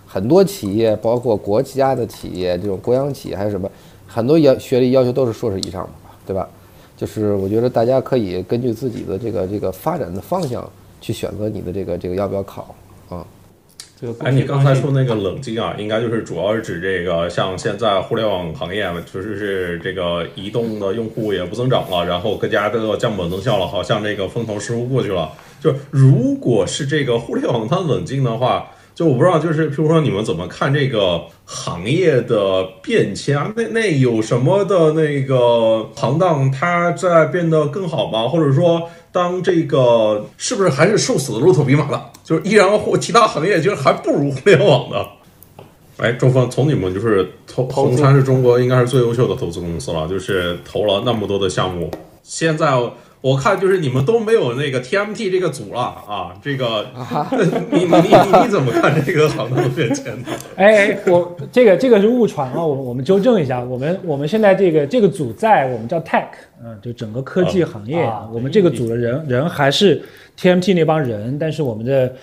[0.07, 3.69] 很多企业，包括国家的企业，这种国央企还有什么，
[4.07, 5.91] 很多要学历要求都是硕士以上的，
[6.27, 6.47] 对吧？
[6.95, 10.67] 就是我觉得大家可以根据自己的这个这个发展的方向
[11.01, 12.75] 去选择你的这个这个要不要考
[13.09, 13.27] 啊。
[13.99, 25.33] 这个哎，你刚才说那个冷静啊，应该就是主要是指这个，像现在互联网行业，确实是这个移动的用户也不增长了，然后各家都要降本增效了，好像这个风头似乎过去了。
[25.63, 33.53] 就如果是这个互联网它冷静的话，就我不知道，就是譬如说你们怎么看这个行业的变迁啊？
[33.55, 38.27] 那那有什么的那个行当它在变得更好吗？
[38.27, 38.89] 或者说？
[39.13, 42.11] 当这个是不是还是瘦死的骆驼比马大？
[42.23, 45.07] 就是依然或其他行业其实还不如互联网的。
[45.97, 51.91] 哎，周峰，从你们就是投红杉是中国应该是最优秀的投资公司了，就是投了那么多的项目，
[52.23, 52.79] 现在。
[53.21, 56.87] 我看就是你们都没有那个 TMT 这个组了啊，这个
[57.73, 60.31] 你你你你怎么看这个行业变迁的？
[60.57, 66.27] 哎，我这个这个是误传啊，我我们纠正一下，我们我们现在这个这个组在我们叫 Tech，
[66.63, 70.03] 嗯，就整个科技行业，啊我们这个组的人人还是
[70.39, 72.15] TMT 那帮人，但是我们的。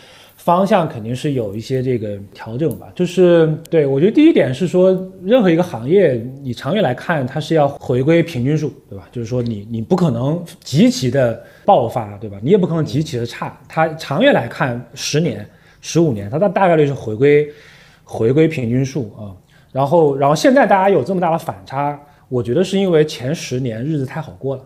[0.44, 4.92] 方向肯定是有一些这个调整吧，就是对我觉得第一点是说，
[5.24, 9.08] 任何一个行业，你长远来看，它是要回归平均数，对吧？
[9.10, 12.38] 就是说你你不可能极其的爆发，对吧？
[12.42, 15.48] 你也不可能极其的差，它长远来看，十年、
[15.80, 17.50] 十五年，它大大概率是回归
[18.04, 19.32] 回归平均数啊。
[19.72, 24.64] 然后然后现在大家有这么大的反差，我觉得是因为前十年日子太好过了，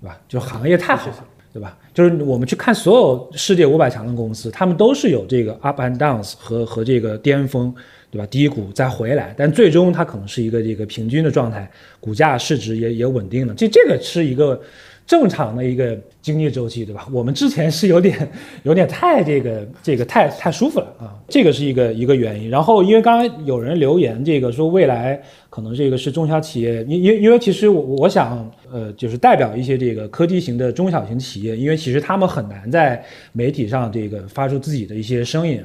[0.00, 0.18] 对吧？
[0.26, 1.24] 就行业太好了。
[1.52, 1.78] 对吧？
[1.94, 7.72] 就是我们去看所有世界五百强的公司，他们都是有这个 up and downs 和和这个巅峰，
[8.10, 8.26] 对吧？
[8.26, 11.70] 低谷再回来，但最终它可能是一个这个平均的状态，
[12.00, 13.54] 股价市值也也稳定的。
[13.54, 14.60] 这这个是一个。
[15.06, 17.06] 正常的一个经济周期，对吧？
[17.12, 18.26] 我们之前是有点
[18.64, 22.48] 有点太这个这个太太舒服了啊，这个是一个一个原因。
[22.48, 35.62] 然后因为刚刚有人留言，这个说未来可能这个是中小企业，因因因为其实我我想呃就是代表一些这个科技型的中小型企业，因为其实他们很难在媒体上这个发出自己的一些声音，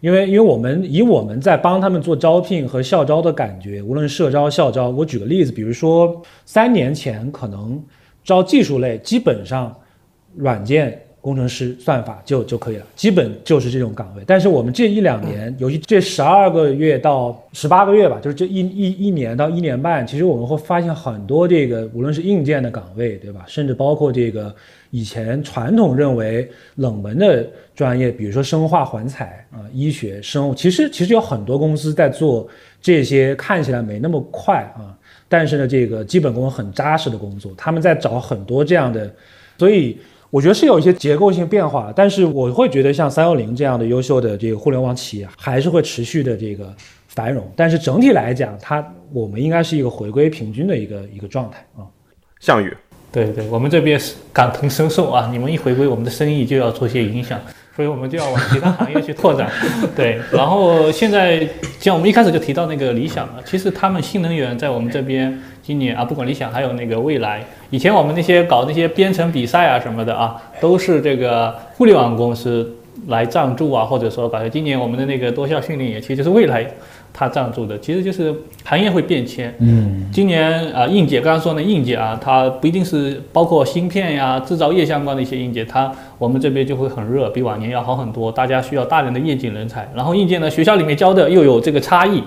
[0.00, 7.82] 因为因为我们以我们在帮他们做招聘和校招的感觉，无论社招校招，我举个例子，比如说三年前可能。
[8.24, 9.74] 招技术类，基本上
[10.36, 14.24] 软件工程师、算法就就可以了，基本就是这种岗位。
[14.26, 23.44] 但是我们这一两年，尤其这十二个月到十八个月吧，就是这一一一年到一年半，其实我们会发现很多这个，无论是硬件的岗位，对吧？
[23.46, 24.52] 甚至包括这个
[24.90, 32.48] 以前传统认为冷门的专业，比如说生化环材啊、医学生物，其实其实有很多公司在做
[32.80, 34.98] 这些看起来没那么快啊。
[35.32, 39.10] 但是呢，这个基本功很扎实的工作，他们在找很多这样的，
[39.56, 39.96] 所以
[40.28, 41.90] 我觉得是有一些结构性变化。
[41.96, 46.70] 但是我会觉得像三六零这样的优秀的这个互联网企业还是会持续的这个
[47.08, 47.50] 繁荣。
[47.56, 51.88] 但是整体来讲，它我们应该是一个回归平均的一个一个状态啊。
[52.38, 52.70] 项羽，
[53.10, 57.40] 对对，我们这边是感同身受啊，你们一回归，我们的生意就要做些影响。
[57.74, 59.50] 所以我们就要往其他行业去拓展，
[59.96, 60.20] 对。
[60.30, 61.46] 然后现在
[61.80, 72.70] 像我们一开始就提到那个理想了，其实他们新能源在我们这边今年啊，不管理想还有那个未来，以前我们那些搞那些编程比赛啊什么的啊，都是这个互联网公司
[73.06, 74.46] 来赞助啊，或者说搞。
[74.48, 76.66] 今年我们的那个多校训练也，其实就是未来。
[77.12, 78.34] 它赞助的其实就是
[78.64, 79.54] 行业会变迁。
[79.58, 88.32] 嗯，今年啊，硬件刚刚说的硬件啊，它不一定是包括芯片呀、制造业相关的一些硬件，它我们这边就会很热，比往年要好很多。
[88.32, 92.22] 大家需要大量的业界人才，然后硬件呢，学校里面教的又有这个差异，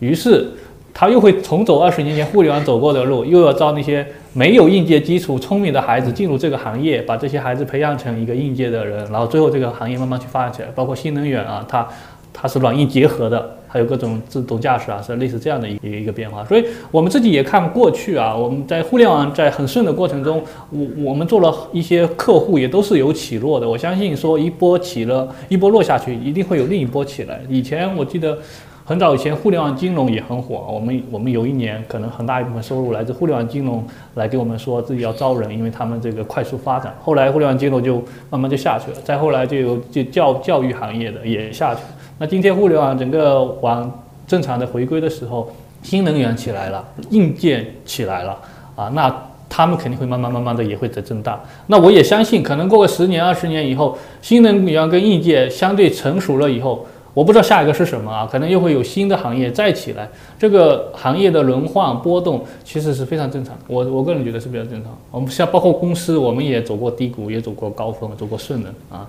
[0.00, 0.46] 于是
[0.94, 10.68] 他又会重走二十年前互联网走过的路，又要招那些没有硬件基础、聪明的孩子进入这个行业，把这些孩子培养成一个应届的人，然后最后这个行业慢慢去发展起来。
[10.74, 11.86] 包括新能源啊，它
[12.32, 13.54] 它是软硬结合的。
[13.70, 23.68] 还有各种自动驾驶啊，是类似这样的一一个变化，所以我们自己也看过去啊，我们在互联网在很顺的过程中，我我们做了一些客户，也都是有起落的。
[23.68, 27.42] 我相信说一波起了，一波落下去，一定会有另一波起来。
[27.46, 28.38] 以前我记得
[28.86, 36.96] 很早以前，互联网金融也很火，我们我们有一年可能很大一部分收入来自互联网金融，来给我们说自己要招人，因为他们这个快速发展。
[37.02, 41.88] 后来互联网金融就慢慢就下去了，再后来就有就教教育行业的也下去了。
[42.20, 45.48] 那今天互联网整个往正常的回归的时候，
[45.82, 48.36] 新能源起来了，硬件起来了
[48.74, 49.14] 啊，那
[49.48, 51.40] 他们肯定会慢慢慢慢的也会在增大。
[51.68, 60.08] 那我也相信，可能过个十年二十年以后，新能源跟硬件相对成熟了以后，我不知道下一个是什么啊，可能又会有新的行业再起来。
[60.36, 64.92] 这个行业的轮换波动其实是非常正常，我我个人觉得是比较正常。
[65.12, 69.08] 我们像包括公司，我们也走过低谷，也走过高峰，走过顺能啊。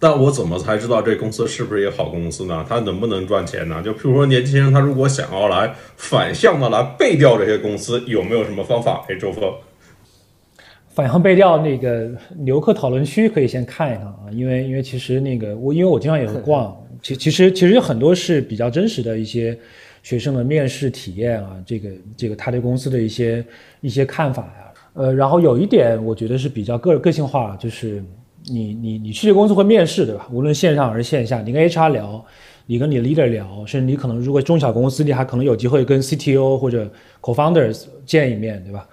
[0.00, 2.64] 但我怎么才知道这公司是不是一个好公司呢？
[2.68, 3.82] 它能不能赚钱呢？
[3.82, 9.04] 就譬如说年轻人，他如果想要来反向的来背调这些公司，有没有什么方法？
[9.08, 9.52] 哎，周峰，
[10.90, 19.58] 反向背调那个牛客讨论区可以先看一看啊，因为因为其实那个我因为我经常也会逛， 其其实其实有很多是比较真实的一些
[20.04, 23.44] 学生的面试体验啊，这个这个他对公司的一些
[23.80, 28.02] 一些看法呀，呃，然后有一点我觉得是比较个个性化，就是
[28.50, 30.28] 你你你去这公司会面试对吧？
[30.32, 32.24] 无论线上还是线下，你跟 HR 聊，
[32.66, 36.90] 你跟你 leader 聊，甚至你可能如果中小公司，你还可能有机会跟 CTO 或者
[37.20, 38.88] co-founders 见一面对吧？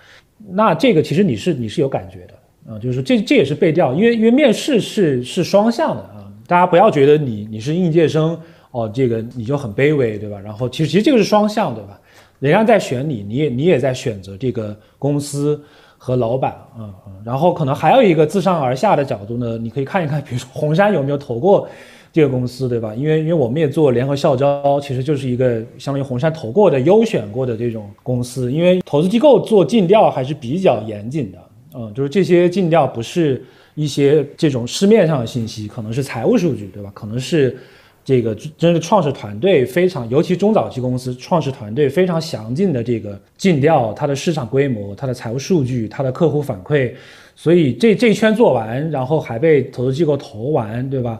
[0.49, 8.37] 那这个其实你是你是有感觉的啊，就是这这也是背调，因为因为面试是是双向的啊，大家不要觉得你你是应届生
[8.71, 10.39] 哦，这个你就很卑微对吧？
[10.39, 11.99] 然后其实其实这个是双向对吧？
[12.39, 15.63] 人家在选你，你也你也在选择这个公司
[16.05, 21.67] 和老板啊啊，然后可能还有一个自上而下的角度呢，你可以看一看， 比如说红杉有没有投过
[22.13, 22.93] 这个公司对吧？
[22.93, 31.37] 因为因为我们也做联合校招，其实就是一个相当于红杉投过的优选过的这种公司，因为投资机构做尽调还是比较严谨的，
[31.73, 33.43] 嗯，就是这些尽调不是
[33.73, 36.91] 一些这种市面上的信息，可能是财务数据对吧？
[36.93, 37.57] 可能是。
[38.05, 46.93] 这个真的创始团队非常，尤其中早期公司创始团队非常详尽的这个尽调，它的市场规模、它的财务数据、它的客户反馈，
[47.35, 51.19] 所以这这一圈做完，然后还被投资机构投完，对吧？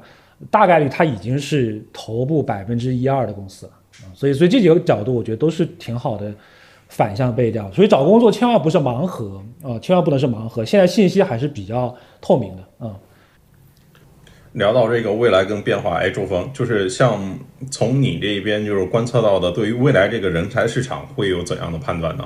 [0.52, 3.72] 大概率它已经是头部百分之一二的公司了
[4.04, 4.14] 啊。
[4.14, 6.32] 所以，所以这几个角度我觉得都是挺好的
[6.90, 7.72] 反向背调。
[7.72, 10.64] 所以找工作千万不是盲盒啊，千万不能是盲盒。
[10.64, 12.94] 现在信息还是比较透明的啊。
[14.56, 17.22] 聊到这个未来跟变化，哎，周峰，就是像
[17.70, 22.26] 从你这边就是观测到的，对于未来这个人才市场会有怎样的判断呢？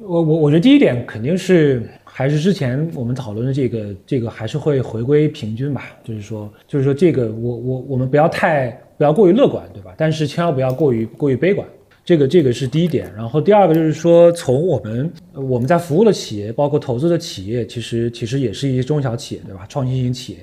[0.00, 9.94] 我我我觉得第一点肯定是还是之前我们讨论的这个这个还是会回归平均吧，就是说就是说这个我我我们不要太不要过于乐观，对吧？
[9.96, 11.66] 但是千万不要过于过于悲观，
[12.04, 13.12] 这个这个是第一点。
[13.14, 19.66] 然后第二个就是说从我们我们在服务的企业，包括投资的企业，其实其实也是一些中小企业，对吧？
[19.68, 20.38] 创新型企业。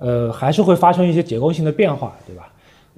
[0.00, 2.52] 呃，还是会发生一些结构性的变化，对吧？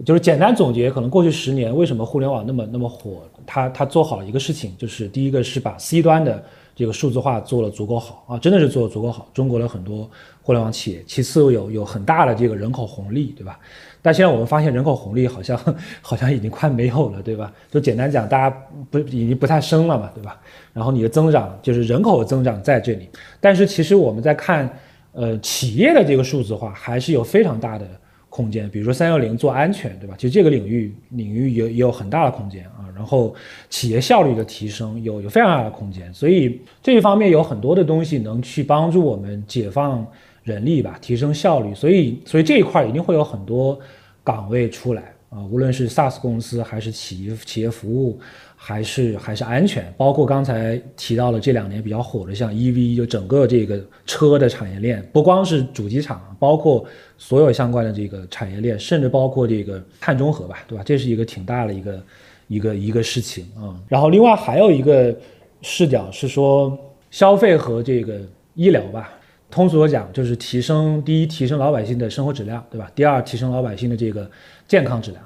[0.06, 6.42] 就是简单总结，可能过去十年为什么互联网那么那么火，它它做好了一个事情，就是第一个是把 C 端的
[6.74, 9.28] 这个数字化做了足够好啊，真的是做的足够好。
[9.34, 10.08] 中国的很多
[10.42, 13.60] 互联网企业，其次有有很大的这个人口红利，对吧？
[14.00, 15.60] 但现在我们发现人口红利好像
[16.00, 17.52] 好像已经快没有了，对吧？
[17.70, 18.56] 就简单讲，大家
[18.90, 20.40] 不已经不太生了嘛，对吧？
[20.72, 23.08] 然后你的增长就是人口增长在这里，
[23.40, 24.68] 但是其实我们在看。
[25.12, 27.86] 呃，企业的这个数字化还是有非常大的
[28.28, 30.14] 空间，比如说三六零做安全，对吧？
[30.16, 32.88] 其实这个领域领域也也有很大的空间啊。
[32.94, 33.34] 然后
[33.68, 40.06] 企业效率的提升有有非常大的空间，所以这一方面有很多的东西能去帮助我们解放
[40.44, 41.74] 人力吧，提升效率。
[41.74, 43.78] 所以所以这一块一定会有很多
[44.24, 48.20] 岗位出来啊，无论是 SaaS 公司还是企业企业服务。
[48.64, 56.84] 还是还是安全，包括刚才提到了这两年比较火的，像 EV，就整个这个车的产业链，不光是主机厂，包括
[57.18, 60.84] 所有相关的这个产业链，甚至包括这个碳中和吧，对吧？
[60.84, 62.04] 这是一个挺大的一个
[62.46, 63.74] 一个一个事情啊。
[63.88, 65.12] 然后另外还有一个
[65.60, 66.78] 视角是说
[67.10, 68.20] 消费和这个
[68.54, 69.12] 医疗吧，
[69.52, 72.90] 通俗的讲就是提升第一，提升老百姓的生活质量，对吧？
[72.94, 74.28] 第二，提升老百姓的这个
[74.66, 75.22] 健康质量，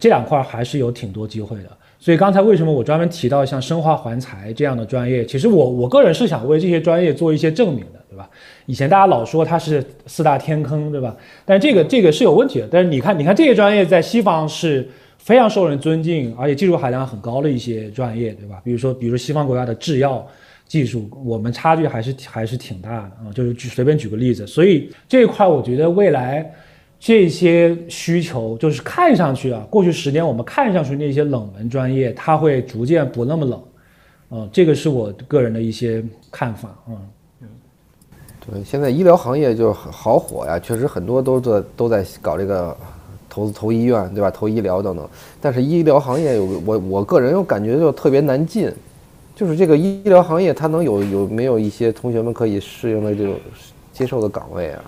[0.00, 1.68] 这两块还是有挺多机会的。
[1.98, 5.26] 所以刚才为什么我专门提到像生化环材这样的专业？
[5.26, 8.28] 其实我我个人是想为这些专业做一些证明的，对吧？
[8.64, 11.14] 以前大家老说它是四大天坑，对吧？
[11.44, 12.68] 但这个这个是有问题的。
[12.70, 18.58] 但是你看，你看这些专业在西方是非常受人尊敬，而且技术含量很高的一些专业，对吧？
[18.64, 20.26] 比如说，比如说西方国家的制药
[20.66, 23.32] 技术，我们差距还是还是挺大的啊。
[23.34, 26.50] 就是举随便举个例子，所以这一块我觉得未来。
[26.98, 33.62] 这些需求就是看上去啊，过去十年我们看上去那些冷门专业，它会逐渐不那么冷，
[34.30, 36.96] 嗯，这个是我个人的一些看法啊，
[37.42, 37.48] 嗯，
[38.40, 42.74] 对，现在医疗行业就好火呀，确实很多都在都在搞这个
[43.28, 44.30] 投资投医院，对吧？
[44.30, 45.06] 投医疗等等，
[45.38, 48.72] 但是医疗行业有我我个人又感觉就特别难进，
[49.36, 53.34] 就是这个医疗行业它能有有没有一些同学们可以适应的这种
[53.92, 54.82] 接受的岗位啊？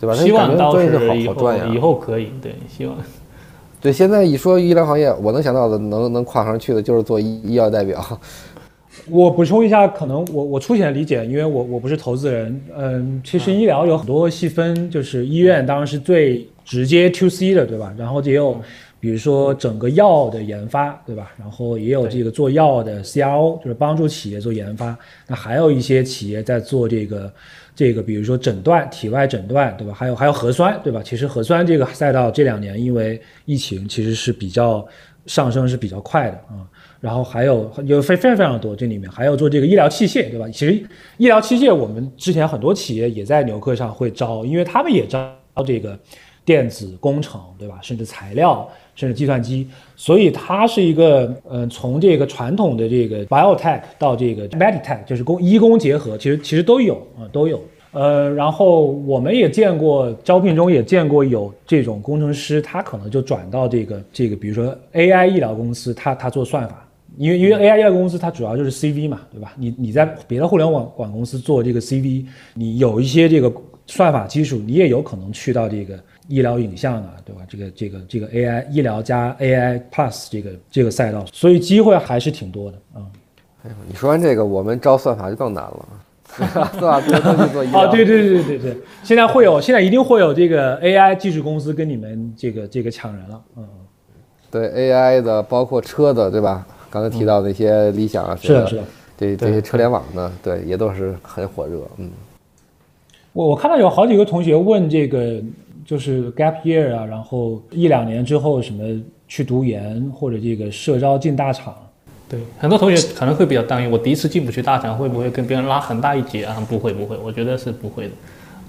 [0.00, 0.14] 对吧？
[0.14, 0.86] 希望倒是
[1.20, 2.96] 以后以后可以对，希望。
[3.82, 8.04] 对，现在一说医疗行业，我能想到的能能跨上去的就是做医医药代表。
[9.10, 12.60] 我补充一下，可能我我粗浅理解，因为我我不是投资人。
[12.76, 17.92] 嗯，其实医疗有很多细分，就是医院当然是最直接 to C 的，对吧？
[17.96, 18.60] 然后也有
[19.00, 21.32] 比如说整个药的研发，对吧？
[21.38, 24.96] 然后也有这个做药的 CRO，就是帮助企业做研发。
[25.26, 27.32] 那还有一些企业在做这个。
[27.78, 29.94] 这个比如说诊断、体外诊断，对吧？
[29.94, 31.00] 还有还有核酸，对吧？
[31.00, 34.84] 其实核酸这个赛道这两年因为疫情，其实是比较
[35.26, 36.66] 上升是比较快的啊。
[36.98, 40.48] 然后还有有非非常非常多，这里面还有做这个医疗器械，对吧？
[40.48, 40.72] 其实
[41.18, 45.32] 医疗器械我们之前很多企业也在牛客上会招，因为他们也招
[45.64, 45.96] 这个
[46.44, 47.78] 电子工程，对吧？
[47.80, 48.68] 甚至材料，
[48.98, 57.62] 甚至计算机，所以它是一个，嗯，从这个传统的这个 biotech 到这个 medtech，就是工医工结合，其实其实都有啊，都有。
[57.92, 66.84] 呃，然后我们也见过招聘中也见过有这种工程师，他可能就转到这个这个，比如说 AI 医疗公司，他他做算法，
[67.16, 69.52] 因为因为 AI 医疗公司它主要就是 CV 嘛，对吧？
[69.56, 73.52] 你你在别的互联网管公司做这个 CV，你有一些这个
[73.86, 77.42] 算法基础，你也有可能去到这个医疗影像啊，对吧？
[77.48, 83.02] 这个这个这个 AI 医疗加 AI Plus 这个这个赛道，所以机会还是挺多的啊。
[83.64, 85.88] 哎呦，你说完这个，我们招算法就更难了。
[86.30, 87.00] 是吧？
[87.00, 87.84] 做做做医疗。
[87.84, 93.42] 哦，对对对对对，现在会有，现在一定会有这个 AI 技术公司跟你们这个这个抢人了。
[93.56, 93.66] 嗯，
[94.50, 96.66] 对 AI 的，包括车的，对吧？
[96.90, 98.82] 刚才提到那些理想啊，是的，是的，
[99.16, 101.80] 对这些车联网的，对，也都是很火热。
[101.96, 102.10] 嗯，
[103.32, 105.42] 我我看到有好几个同学问这个，
[105.88, 108.84] 就是 gap year 啊，然后一两年之后什么
[109.26, 111.74] 去读研或者这个社招进大厂。
[112.28, 116.54] 对，很多同学可能会比较担忧，我第一次进不去大厂，会不会跟别人拉很大一截啊？
[116.68, 118.10] 不会，不会，我觉得是不会的，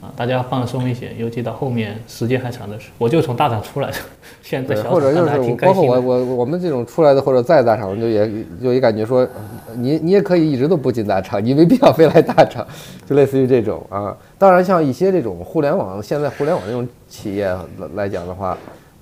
[0.09, 3.97] 啊，大家放松一些，尤其到后面时间还长的时候，我就从大厂出来的，
[4.41, 8.29] 现在或者就是包括我我我们这种出来的或者在大厂，就也
[8.61, 9.27] 就也感觉说，
[9.75, 12.65] 你你也可以一直都不进大厂，你没必要非来大厂，
[13.07, 14.17] 就类似于这种啊。
[14.37, 17.53] 当然，像一些这种互联网，现在互联网这种企业
[17.95, 18.57] 来讲的话。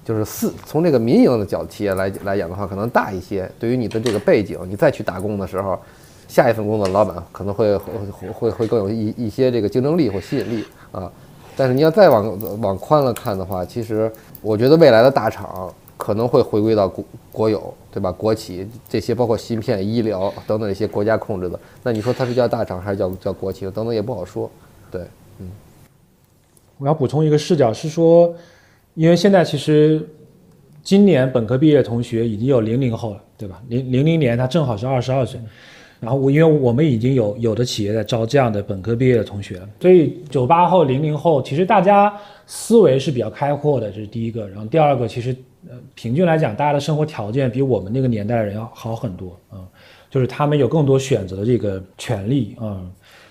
[0.06, 3.52] 就是四从这个民营的角企业来来讲的话，可能大一些。
[3.60, 5.78] 对于你的这个背景，你再去打工的时候，
[6.30, 11.12] 下一份工作老板可能会会会会更有一一些这个竞争力或吸引力啊。
[11.56, 14.12] 但是你要再往往宽了看的话，其实
[14.42, 18.12] 我觉得未来的大厂可能会回归到国国有，对吧？
[18.12, 24.50] 国企这些包括芯片、医疗等等一些国家控制的，那你说它是叫大厂还是叫叫国企等等也不好说。
[24.92, 25.02] 对，
[25.40, 25.50] 嗯。
[26.78, 28.34] 我要补充一个视角是说。
[28.94, 30.04] 因为现在其实，
[30.82, 33.62] 今年本科毕业同学已经有零零后了，对吧？
[33.68, 35.40] 零零零年他正好是二十二岁，
[36.00, 42.14] 然后我因为我们已经有有的企业在招这样的本科毕业的同学，所以九八后、零零后其实大家
[42.46, 44.48] 思维是比较开阔的，这是第一个。
[44.50, 45.36] 然后第二个，其实
[45.70, 49.66] 呃平均来讲，大家的生活条件比我们那个年代的人要好很多啊，
[50.10, 52.82] 就是他们有更多选择的这个权利啊，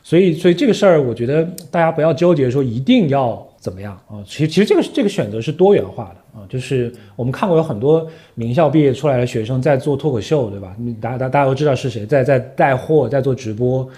[0.03, 3.45] 所以所以这个事儿，我觉得大家不要纠结说一定要。
[3.59, 4.23] 怎么样啊？
[4.25, 10.77] 其实其实这个这个选择是多元化的啊，就是我们看过有很多名校毕业出来的学生在做脱口秀，对吧？
[10.79, 13.89] 你大家大家都知道是谁，在在带货，在做直播。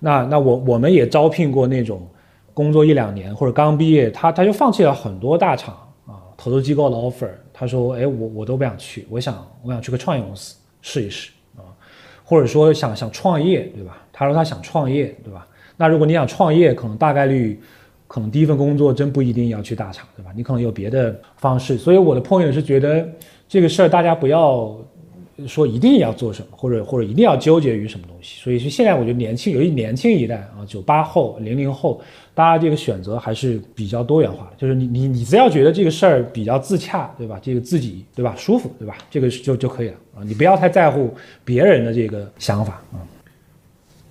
[0.00, 2.04] 那那我我们也招聘过那种
[2.52, 5.72] 工作一两年或者刚毕业，他他就放弃了很多大厂
[6.04, 11.62] 啊投资机构的 offer，他说，哎，我我都不想去，我想我想去个创业公司试一试啊，
[12.24, 14.02] 或者说想想创业，对吧？
[14.12, 15.46] 他说他想创业，对吧？
[15.76, 17.60] 那如果你想创业，可能大概率。
[18.06, 20.30] 可能第一份工作真不一定要去大厂，对吧？
[20.36, 21.76] 你可能有别的方式。
[21.76, 23.08] 所以我的朋友是觉得
[23.48, 24.76] 这个事儿大家不要
[25.46, 28.40] 说一定要做什么，或者或者一定要纠结于什么东西。
[28.40, 32.00] 所以是现在我觉得年轻，尤其年轻一代啊，九八后、零零后，
[32.34, 34.52] 大家这个选择还是比较多元化的。
[34.56, 37.40] 就是你你你只要觉得这个事儿比较自洽，对吧？
[37.42, 38.96] 这个自己对吧舒服，对吧？
[39.10, 40.22] 这个就就可以了啊。
[40.24, 41.12] 你不要太在乎
[41.44, 43.02] 别人的这个想法啊。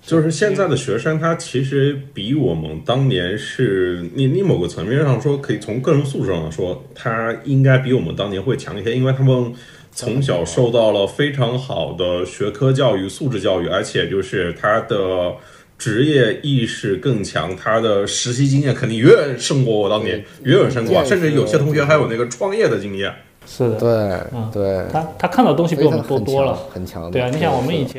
[0.06, 9.50] 就是现在的学生，他其实比我们当年是你你某个层面上说，可以从个人素质上说，他应该比我们当年会强一些，因为他们
[9.92, 15.32] 从小受到了非常好的学科教育、素质教育，而且就是他的
[15.78, 23.10] 职业意识更强，他的实习经验肯定远远胜过我当年，远远胜过，甚至有些同学还有那个创业的经验。
[23.46, 27.10] 是的，对，对，他他看到东西比我们多多了，很强。
[27.10, 27.98] 对啊，你想我们以前。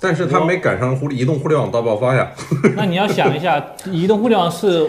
[0.00, 2.30] 但是他没赶上互移动互联网大爆发呀。
[2.76, 4.86] 那你要想一下，移动互联网是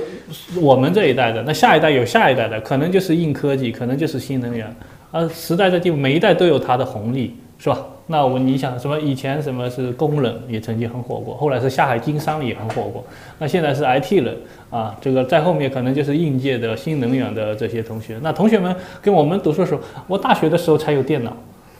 [0.60, 4.68] 我们这一代的，那下一代有下一代的，可能就是硬科技，可能就是新能源。
[5.12, 7.80] 啊，时代的进步，每一代都有它的红利，是吧？
[8.10, 9.00] 那我你想什么？
[9.00, 13.04] 以前什么是工人也曾经很火过，后来是下海经商也很火过。
[13.40, 14.38] 那现在是 IT 人
[14.70, 18.18] 啊，这个在后面可能就是应届的新能源的这些同学。
[18.22, 21.36] 那同学们跟我们读书的时候，我大学的时候才有电脑。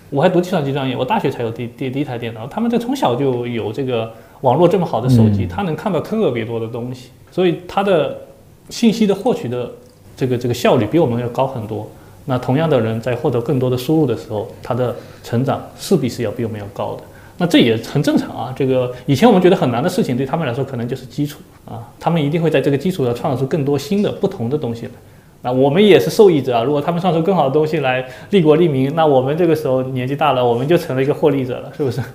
[0.10, 2.48] 我还读计算机专业，我大学才有第第第一台电脑。
[2.48, 8.18] 他们这从小就有这个网络这么好的手机，他能看到特别多的东西，所以他的
[8.70, 9.70] 信息的获取的
[10.16, 11.88] 这个这个效率比我们要高很多。
[12.26, 17.04] 那同样的人在获得更多的输入的时候，他的成长势必是要比我们要高的。
[17.38, 18.54] 那这也很正常啊。
[18.56, 21.88] 这个以前我们觉得很难的事情，对他们来说可能就是基础啊。
[22.00, 24.92] 他们一定会在这个基础上创造出更多新的不同的东西来。
[25.42, 26.64] 那我们也是受益者啊！
[26.64, 32.02] 如果他们创出更好的东西来利国利民，那我们这个时候年纪大了，我们就成了一个获利者了，是不是？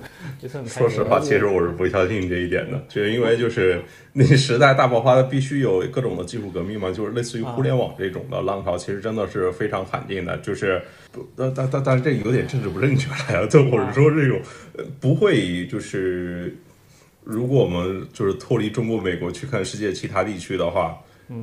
[0.67, 10.35] 说实话，其实我是不相信这一点的，就因为就是那时代大爆发，必须有各种的技术革命嘛，就是类似于互联网这种的浪潮，其实真的是非常罕见的。
[10.39, 10.81] 就是，
[11.37, 14.37] 但但但但是这有点政治不正确了呀，就或者说这种
[14.77, 16.53] 呃不会就是，
[17.23, 20.97] 如果我们就是脱离中国、美国去看世界其他地区的话。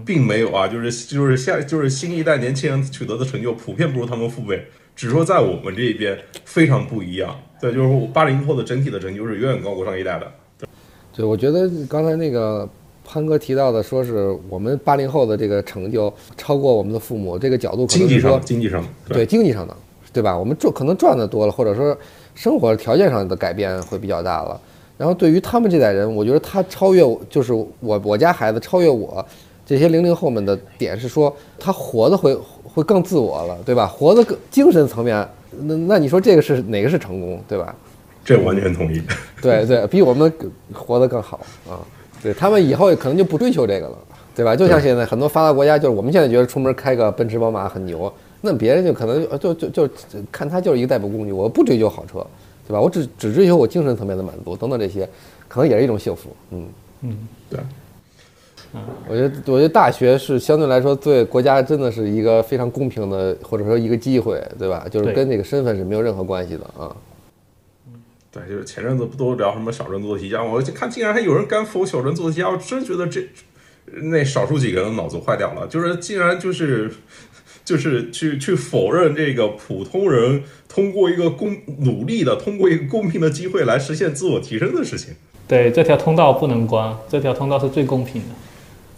[0.05, 4.65] 并没有啊，就是就是下就是新一代年轻人取得的成就普遍不如他们父辈，
[4.95, 7.35] 只是说在我们这一边非常不一样。
[7.61, 10.27] 对，就是八零后的整体的成就是远远高过上一代的。
[11.13, 12.69] 对，我觉得刚才那个
[13.05, 19.77] 潘哥提到的，说是我们八零后的这个成就超过我们的父母，这个角度可能是说经济上，经济上，对经济上的，
[20.13, 20.39] 对吧？
[20.39, 21.97] 我们赚可能赚的多了，或者说
[22.35, 24.59] 生活条件上的改变会比较大了。
[24.97, 29.27] 然后对于他们这代人，我觉得他超越，就是我我家孩子超越我
[29.71, 33.87] 这些零零后们的点是说，他活的会会更自我了，对吧？
[33.87, 35.25] 活的更精神层面，
[35.61, 37.73] 那那你说这个是哪个是成功，对吧？
[38.25, 39.01] 这完全同意。
[39.41, 40.33] 对对，比我们
[40.75, 41.79] 活得更好啊！
[42.21, 43.97] 对他们以后可能就不追求这个了，
[44.35, 44.57] 对吧？
[44.57, 49.95] 就像现在很多发达国家，就是我们现在觉得出门开个奔驰、宝马很牛，那别人就可能就就就就
[50.33, 52.27] 看他就是一个代步工具，我不追求好车，
[52.67, 52.81] 对吧？
[52.81, 55.09] 我只只追求我精神层面的满足等等这些，
[55.47, 56.31] 可能也是一种幸福。
[56.51, 56.67] 嗯
[57.03, 57.17] 嗯，
[57.49, 57.61] 对。
[59.09, 64.87] 我觉得，我觉得大学是相对来说对国家真的是一个非常公平的，或者说一个机会，对吧？
[64.91, 66.95] 就是跟这个身份是没有任何关系的啊。
[68.33, 70.51] 对，就是前阵子不都聊什么小镇做题家吗？
[70.53, 73.27] 我就看竟然还有人敢否小镇做题家，我真觉得这
[74.03, 76.93] 那少数几个人脑子坏掉了，就是竟然就是
[77.65, 85.15] 就是去去否认这个普通人通过一个公努力的通过一个公平的机会来实现自我提升的事情。
[85.49, 88.29] 对，这条通道不能关，这条通道是最公平的，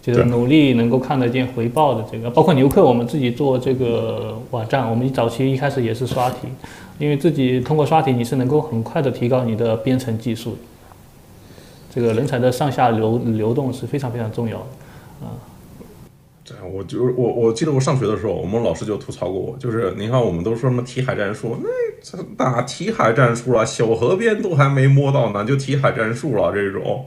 [0.02, 6.48] 就是努力能够看得见回报的这个，包括牛客我们自己做这个网站，我们早期一开始也是刷题，
[6.98, 10.58] 因为自己通过刷题你是能够很快的提高你的编程技术，
[11.94, 15.26] 这个人才的上下流流动是非常非常重要的。
[15.26, 15.30] 啊
[16.44, 21.68] 对，我就是我，我记得我上学的时候，我们老师就吐槽过我，就是你看我们都说什么题海战术，那
[22.02, 23.64] 这哪题海战术了？
[23.64, 27.06] 小河边都还没摸到呢，就题海战术了这种。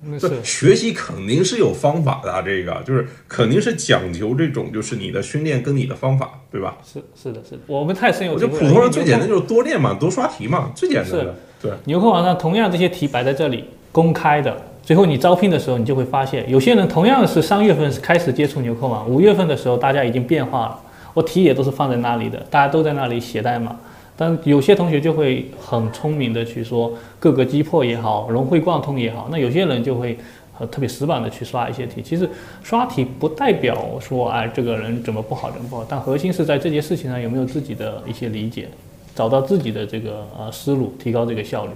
[0.00, 6.76] 这那是学习肯定是有方法的啊，这个就是肯定是讲究这种，就是你的训练跟你的方法，对吧？
[6.84, 8.58] 是是的是的，我们太深有我体会了。
[8.58, 11.34] 觉得普通人最简单就是多练嘛，多刷题嘛，最简单的。
[11.60, 14.56] 对，牛客网上同样这些题摆在这里，公开的。
[14.84, 20.78] 最后你招聘的时候，你就会发现，有些人同样是三月份开始接触牛客网，五月份的时候大家已经变化了，
[21.12, 23.76] 我题也都是放在那里的，大家都在那里写代码。
[24.20, 30.18] 但有些同学就会很聪明的去说各个击破也好，融会贯通也好，那有些人就会
[30.58, 32.02] 呃特别死板的去刷一些题。
[32.02, 32.28] 其实
[32.64, 38.68] 刷题不代表说哎这个人怎么不好怎么不好，但核心是在这件事情上有没有自己的一些理解，
[39.14, 41.70] 找到自己的这个呃思路，提高这个效率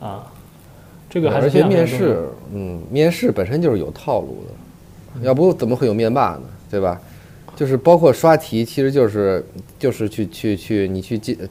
[0.00, 0.26] 啊。
[1.10, 6.42] 这个还是而且面试，嗯，面试本身就是有套路的，要不怎么会有面霸呢？
[6.70, 6.98] 对吧？
[7.62, 9.46] 就是包括刷题，其实就是
[9.78, 11.48] 就是去去去你去进呃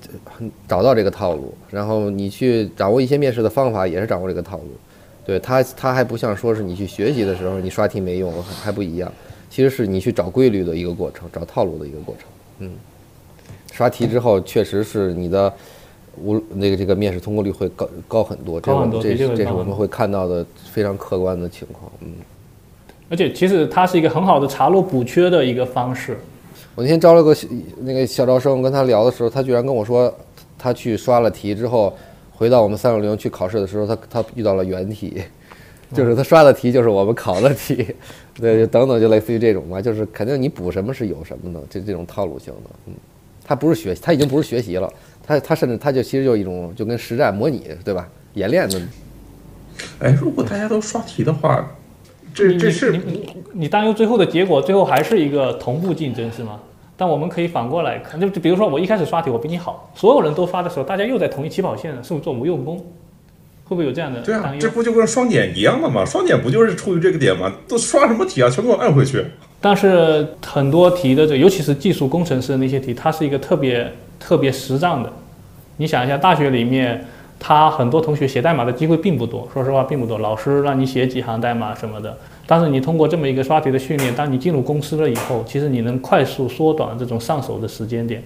[0.67, 4.65] 找到这个套路，然后你去掌握一些面试的方法，也是掌握这个套路。
[5.25, 9.09] 对它，它还不像说是你去学习的时候，你刷题没用，还还不一样。
[9.49, 12.27] 其实是你去找规律的一个过程，找套路的一个过程。
[12.59, 12.71] 嗯，
[13.71, 15.53] 刷题之后，确实是你的
[16.21, 21.89] 无那个这个面试通过率会高高很多，这高很多这的确会这是我们会看到的非常客观的情况。
[22.01, 22.15] 嗯，
[23.11, 26.17] 而且其实它是一个很好的查漏补缺的一个方式。
[26.73, 27.35] 我那天招了个
[27.81, 30.11] 那个小招生，我跟他聊的时候，他居然跟我说，
[30.57, 31.93] 他去刷了题之后，
[32.31, 35.21] 回到我们三六零去考试的时候，他他遇到了原题，
[35.93, 37.85] 就是他刷的题就是我们考的题，
[38.39, 42.93] 对，就等等，就类似于这种嘛，就是肯定你补什么是有什么的，这这种套路性的，嗯，
[43.43, 44.89] 他不是学习，他已经不是学习了，
[45.27, 48.07] 他他甚至他就其实就一种就跟实战模拟，对吧？
[48.35, 48.81] 演练的，
[49.99, 51.69] 哎，如果大家都刷题的话，
[52.33, 56.59] 这这是你你你担忧最后的结果，最后还是一个同步竞争是吗？
[56.97, 62.77] 但我们可以反过来看，就就比如说我一开始刷题我比你好，所有人都刷的时候，大家又在同一起跑线上，是不是做无用功？
[63.65, 64.59] 会不会有这样的对啊担，忧？
[64.59, 66.05] 这不就跟双减一样的吗？
[66.05, 67.51] 双减不就是出于这个点吗？
[67.67, 68.49] 都刷什么题啊？
[68.49, 69.25] 全给我按回去。
[69.59, 75.11] 但是很多题的这，尤其是技术工程师的那些题，它是一个特别特别实战的。
[75.77, 77.05] 你想一下，大学里面，
[77.43, 80.19] 他很多同学写代码的机会并不多，说实话并不多。
[80.19, 82.15] 老师让你写几行代码什么的，
[82.45, 88.23] 但是你通过这么一个刷题的训练，当你进入公司了以后，其实你能快速缩短这种上手的时间点。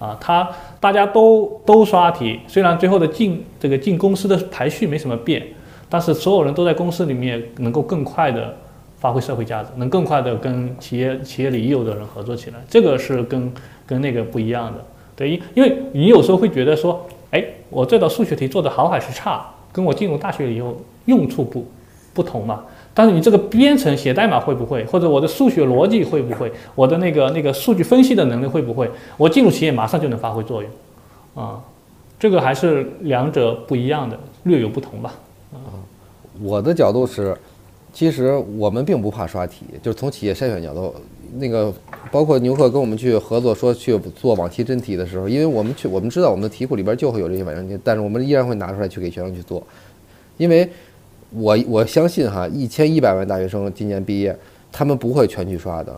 [0.00, 0.48] 啊，他
[0.80, 5.46] 大家都都刷题，虽然最后的进这个进公司的排序没什么变，
[5.88, 8.56] 但是所有人都在公司里面能够更快的
[8.98, 13.52] 发挥社会价值，能更快的跟企业企业里已有的人合作起来，这个是跟
[13.86, 14.82] 跟那个不一样的。
[15.14, 21.66] 对，因因为你有时候会觉得说，哎，我这道数学题做得好还是差，跟我进入大学以后用处不
[22.12, 22.64] 不同嘛。
[22.92, 30.70] 但是你这个编程写代码会不会，或者我的数学逻辑会不会，我的那个那个数据分析的能力会不会，我进入企业马上就能发挥作用，
[31.34, 31.60] 啊，
[32.18, 35.14] 这个还是两者不一样的，略有不同吧。
[35.52, 35.78] 啊
[36.42, 37.36] 我的角度是，
[37.92, 40.94] 其实我们并不怕刷题，就是从企业筛选角度，
[41.36, 41.72] 那个
[42.10, 49.66] 包括牛克跟我们去合作说去做往期真题的时候，因为我们去我们知道我们的题库里边就会有这些伪真题，但是我们依然会拿出来去给学生去做，
[50.36, 50.68] 因为。
[51.32, 54.36] 我我相信哈，一千一百万大学生今年毕业，
[54.72, 55.96] 他们不会全去刷的，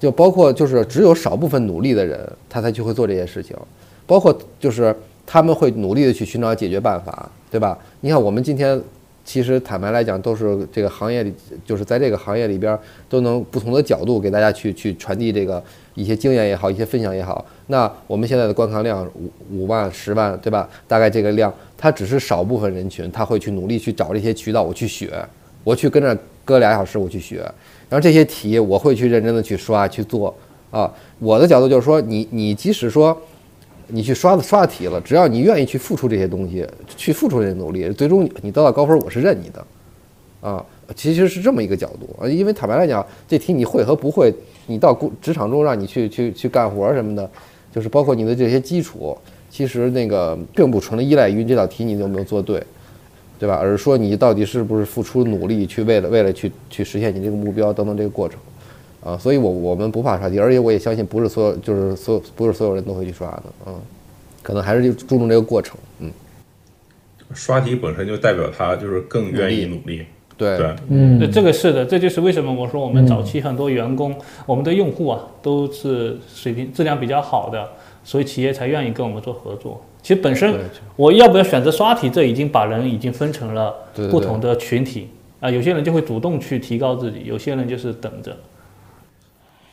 [0.00, 3.56] 就包括就是只有少部分努力的人，他才去会做这些事情，
[4.04, 4.92] 包括就是
[5.24, 7.78] 他们会努力的去寻找解决办法，对吧？
[8.00, 8.82] 你看我们今天。
[9.24, 11.32] 其实坦白来讲，都是这个行业里，
[11.64, 12.78] 就是在这个行业里边，
[13.08, 15.62] 都能不同的角度给大家去去传递这个
[15.94, 17.44] 一些经验也好，一些分享也好。
[17.68, 20.68] 那我们现在的观看量五五万、十万，对吧？
[20.86, 25.10] 大概这个量，它只是少部分人群，他会去努力去找这些渠道，我去学，
[25.64, 27.36] 我去跟着搁俩小时，我去学。
[27.88, 30.34] 然后这些题，我会去认真的去刷去做
[30.70, 30.92] 啊。
[31.18, 33.18] 我的角度就是说，你你即使说。
[33.88, 36.66] 你去刷刷题了，只要你愿意去付出这些东西，
[36.96, 39.66] 去付出这些努力，最终你得到高分，我是认你的，
[40.40, 42.26] 啊，其实是这么一个角度啊。
[42.26, 44.32] 因为坦白来讲，这题你会和不会，
[44.66, 47.30] 你到工职场中让你去去去干活什么的，
[47.72, 49.16] 就是包括你的这些基础，
[49.50, 52.62] 其实那个并不纯的依赖于这道题你有没有做对，
[53.38, 53.56] 对吧？
[53.60, 58.38] 而是说你到底是不是付出努力去为了为了去去实现你这个目标等等这个过程。
[59.04, 63.74] 啊，所以，我我们不怕刷题，而且我也相信，不是所有，就是所有不是所有人都会去刷的，嗯，
[64.42, 66.10] 可能还是就注重这个过程，嗯。
[67.32, 70.04] 刷题本身就代表他就是更愿意努力，
[70.36, 74.14] 对对，嗯，这个是的，这就是为什么我说我们早期很多员工，
[74.46, 77.68] 我们的用户啊都是水平质量比较好的，
[78.04, 79.82] 所以企业才愿意跟我们做合作。
[80.02, 80.54] 其实本身
[80.96, 83.74] 我要不要选择刷题，这已经把人已经分成了
[84.10, 85.08] 不同的群体
[85.40, 88.36] 啊，有些人就会主动去提高自己，有些人就是等着。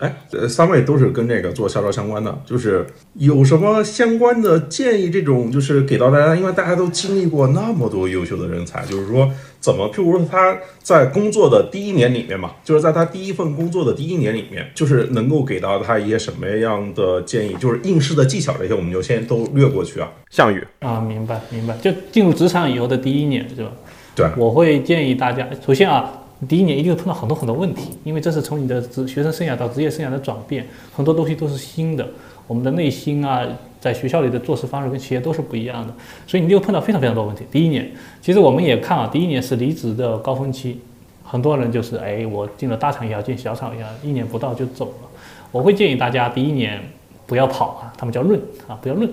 [0.02, 2.84] 哎，呃，三位都是跟这个做销售相关的，就是
[3.14, 5.12] 有什么相关的建议？
[5.12, 17.54] 这种就是给到大家，因为大家都经历过那么多优秀的人才，就是说怎么，譬如说他在工作的第一年里面嘛，就是在他第一份工作的第一年里面，就是能够给到他一些什么样的建议？
[17.60, 20.12] 就是应试的技巧这些，我们就先都略过去啊。
[20.32, 23.70] 项羽啊，明白明白，就进入职场以后的第一年是吧？
[24.16, 26.12] 对，我会建议大家，首先啊。
[26.50, 32.08] 第一年一定会碰到很多很多问题，因为这是从你的职学生生涯到职业生涯的转变，很多东西都是新的。
[32.48, 33.46] 我们的内心啊，
[33.80, 35.94] 在学校里的做事方式跟企业都是不一样的，
[36.26, 37.46] 所以你就碰到非常非常多问题。
[37.52, 37.90] 第一年，
[38.22, 40.80] 其实我们也看啊，第一年是离职的高峰期，
[41.24, 45.08] 很多人就是哎，我进了大厂也好，进小厂也好，一年不到就走了。
[45.52, 46.82] 我会建议大家第一年
[47.28, 48.38] 不要跑啊，他们叫论
[48.68, 49.10] 啊，不要论。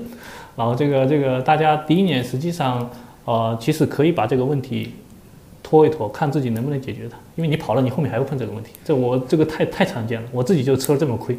[0.57, 2.91] 然后这个这个大家第一年实际上
[3.27, 4.95] 呃，其实可以把这个问题。
[5.69, 7.19] 拖一拖，看自己能不能解决它。
[7.37, 8.71] 因为你跑了，你后面还会碰这个问题。
[8.83, 11.37] 这我这个太太常见了，我自己就吃了这么亏，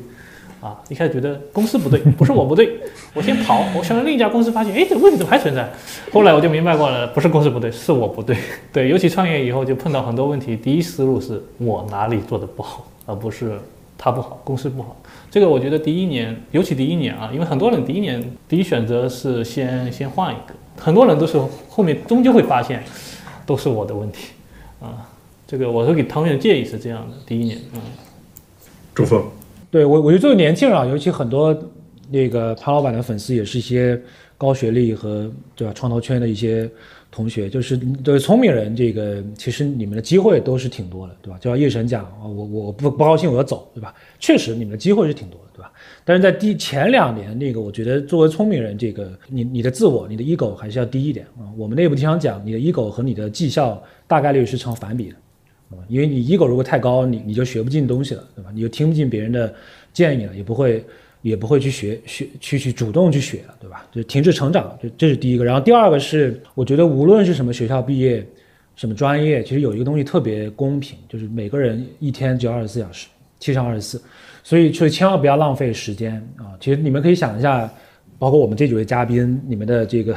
[0.62, 0.78] 啊！
[0.88, 2.78] 一开始觉得公司不对，不是我不对，
[3.16, 5.68] 我先跑，我想了另一家公司，发现，哎，这个问题怎么还存在？
[6.14, 8.38] 后来我就明白过了，不是公司不对，是我不对。
[8.72, 13.60] 对，尤其创业以后就碰到很多问题，第一思路是我哪里做的不好，而不是
[13.98, 14.96] 他不好，公司不好。
[15.32, 22.84] 这个我觉得第一年，尤其第一年啊，因为很多人第一年第一选择是先先换一个，很多人都是后面终究会发现。
[23.50, 24.28] 都是我的问题，
[24.80, 25.10] 啊，
[25.48, 27.82] 这个我会给汤圆的建议是这样的：第一年，嗯，
[28.94, 29.24] 朱峰，
[29.72, 31.58] 对我，我觉得作为年轻人啊，尤其很多
[32.12, 34.00] 那个潘老板的粉丝，也是一些
[34.38, 36.70] 高学历和对吧创投圈的一些
[37.10, 41.40] 同学，就是对聪明人，这个其实你们的机会都是挺多的，对吧？
[41.42, 43.92] 就像叶神讲啊，我我不不高兴我要走，对吧？
[44.20, 45.49] 确实你们的机会是挺多的？
[46.10, 51.46] 但是在第前两年，那个我觉得作为聪明人，这个你你的自我、你的 ego 还是要低一点啊。
[51.56, 55.16] 我们内部经常讲，你的 ego 和你的绩效大概率是成反比的，
[55.70, 58.50] 啊，因为你 ego 如果太高，你你就学不进东西了，对吧？
[58.52, 59.54] 你就听不进别人的
[59.94, 60.84] 建议了，也不会
[61.22, 63.86] 也不会去学学去去主动去学了，对吧？
[63.92, 65.46] 就停滞成长，这这是第一个。
[65.46, 68.26] 然后第二个是，我觉得无论是什么学校毕业，
[68.76, 73.10] 什么专业，其实有一个东西特别公平，就是每个人一天只有二十四小时，
[73.40, 74.02] 七乘二十四。
[74.44, 76.58] 所以，所以千万不要浪费时间啊！
[76.60, 77.70] 其实你们可以想一下，
[78.18, 80.16] 包括我们这几位嘉宾，你们的这个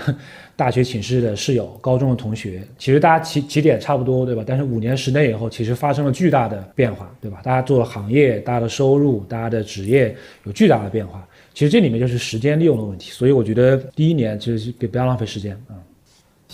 [0.57, 4.43] 大学寝室的室友、高中的同学，其实大家起起点差不多，对吧？
[4.47, 7.41] 但是五年十年以后，其实发生了巨大的变化，对吧？
[7.43, 11.27] 大家做的行业、大家的收入、大家的职业有巨大的变化。
[11.55, 13.11] 其实这里面就是时间利用的问题。
[13.11, 15.77] 所以我觉得第一年其实不要浪费时间啊。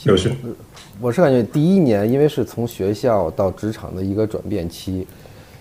[0.04, 0.30] 有趣，
[1.00, 5.06] 我是感觉第一年，因为是从学校到职场的一个转变期。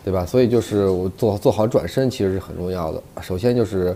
[0.08, 0.26] 对吧？
[0.26, 3.04] 所以就是我做做好转身，其实是很重要的。
[3.20, 3.94] 首先就是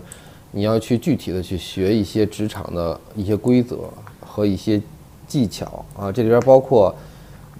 [0.50, 3.78] 你要去具体的去学一些职场的一些规则，
[4.20, 4.78] 和一些
[5.26, 6.94] 技巧啊，这里边包括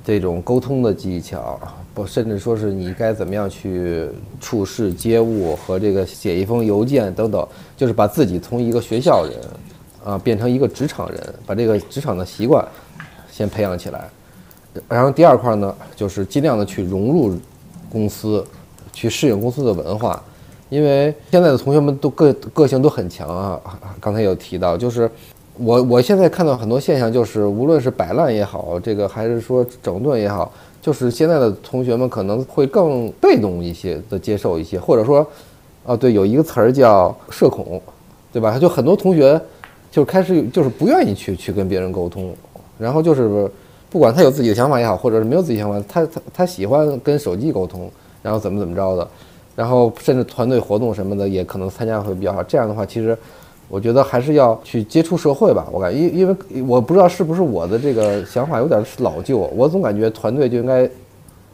[0.04, 1.58] 这种沟通的技巧，
[1.94, 4.06] 不甚至说是你该怎么样去
[4.38, 9.40] 处事接物和这个写一封邮件等等，就是把自己从一个学校人
[10.04, 12.62] 啊变成一个职场人，把这个职场的习惯
[13.30, 14.06] 先培养起来。
[14.90, 17.34] 然后第二块呢，就是尽量的去融入
[17.92, 18.42] 公司，
[18.90, 20.22] 去适应公司的文化，
[20.70, 23.60] 因为现在的同学们都个个性都很强啊。
[24.00, 25.10] 刚才有提到，就是
[25.58, 30.50] 我我现在看到很多现象，就是无论是摆烂也好，这个还是说整顿也好，
[30.80, 35.26] 就是现在的同学们可能会更被动一些的接受一些，或者说，
[35.84, 37.78] 啊对，有一个词儿叫社恐，
[38.32, 38.58] 对吧？
[38.58, 39.38] 就很多同学
[39.90, 42.34] 就开始就是不愿意去去跟别人沟通，
[42.78, 43.50] 然后就是。
[43.92, 47.90] 不管他有自己的想法也好，或者是没有自己想法，他他他喜欢跟手机沟通，
[48.22, 49.06] 然后怎么怎么着的，
[49.54, 52.42] 然后甚至团队活动什么的也可能参加会比较好。
[52.42, 53.16] 这样的话，其实
[53.68, 55.68] 我觉得还是要去接触社会吧。
[55.70, 60.88] 我感觉，因因为我不知道是不是我的这个想法有点老旧，我总感觉团队就应该。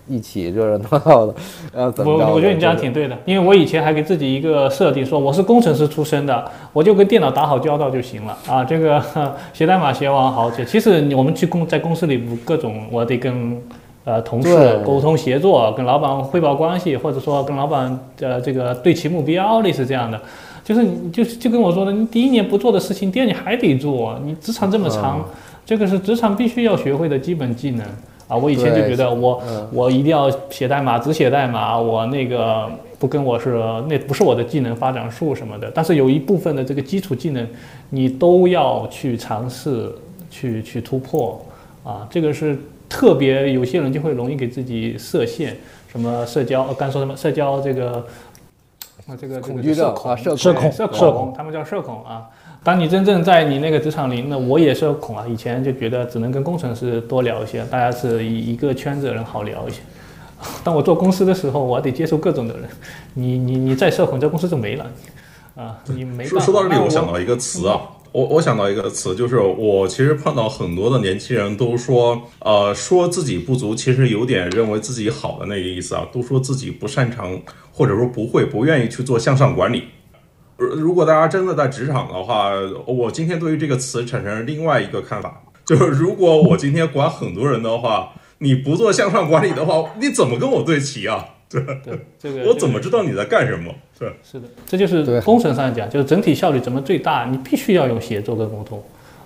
[0.08, 1.34] 一起热热闹闹的，
[1.72, 8.64] 呃，怎么我我觉得你这样挺对的，因为我以前还给自己一个设定，说我是工程师出身的，我就跟电脑打好交道就行了啊。
[8.64, 9.02] 这个
[9.52, 10.64] 写代码写完好写。
[10.64, 13.60] 其实我们去公在公司里各种，我得跟
[14.04, 20.20] 呃同事沟通协作，跟老板汇报关系，或者说跟老板呃这个对齐目标，类似这样的。
[20.64, 24.18] 就是你就是就跟我说的，你第一年不做的事情，第二年还得做。
[24.24, 25.24] 你职场这么长，
[25.64, 27.86] 这个是职场必须要学会的基本技能。
[28.28, 29.42] 啊，我以前就觉得我
[29.72, 33.54] 我一定要写代码，只写代码，我那个不跟我是
[33.88, 35.72] 那不是我的技能发展树什么的。
[35.74, 37.48] 但是有一部分的这个基础技能，
[37.88, 39.90] 你都要去尝试
[40.30, 41.40] 去去突破
[41.82, 42.06] 啊。
[42.10, 45.56] 这个是特别有些人就会容易给自己设限，
[45.90, 48.04] 什么社交，刚说什么社交这个
[49.06, 52.28] 啊这个恐惧症啊社恐社恐，他们叫社恐啊。
[52.64, 55.24] 当你真正在你那个职场里，那我也社恐啊。
[55.26, 59.80] 以前就觉得只能跟工程师多聊一些，大家是一一个圈子的人好聊一些。
[60.62, 62.68] 当我做公司的时候，我得接受各种的人。
[63.14, 64.86] 你你你再社恐，这公司就没了
[65.56, 65.78] 啊！
[65.86, 67.80] 你没说说到这里，我想到一个词啊，
[68.12, 77.40] 我我想到一个词，就是我其实碰到很多的年轻人都说，呃，说自己不足，其实有点认为自己好的那个意思啊，都说自己不擅长
[77.72, 79.84] 或者说不会，不愿意去做向上管理。
[80.58, 82.50] 如果大家真的在职场的话，
[82.84, 91.24] 我今天对于这个词产生另外一个看法， 就是如果我今天管很多人的话，你不做向上管理的话，你怎么跟我对齐啊？
[91.48, 93.72] 对对，这个我怎么知道你在干什么？
[93.98, 98.82] 对，是的，这就是工程上讲，就是整体效率怎么最大，你必须要用协作跟沟通。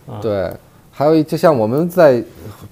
[0.07, 0.53] 啊，对，
[0.91, 2.23] 还有就像我们在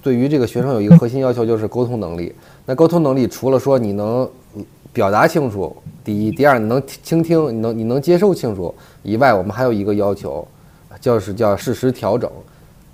[0.03, 2.31] 对于这个学生有一个核心要求，就是沟通能力。
[2.67, 4.29] 那沟通能力除了说你能。
[4.93, 5.73] 表达清楚，
[6.03, 8.73] 第一，第二，你能倾听，你能你能接受清楚
[9.03, 10.47] 以外，我们还有一个要求，
[10.99, 12.29] 就是叫适时调整，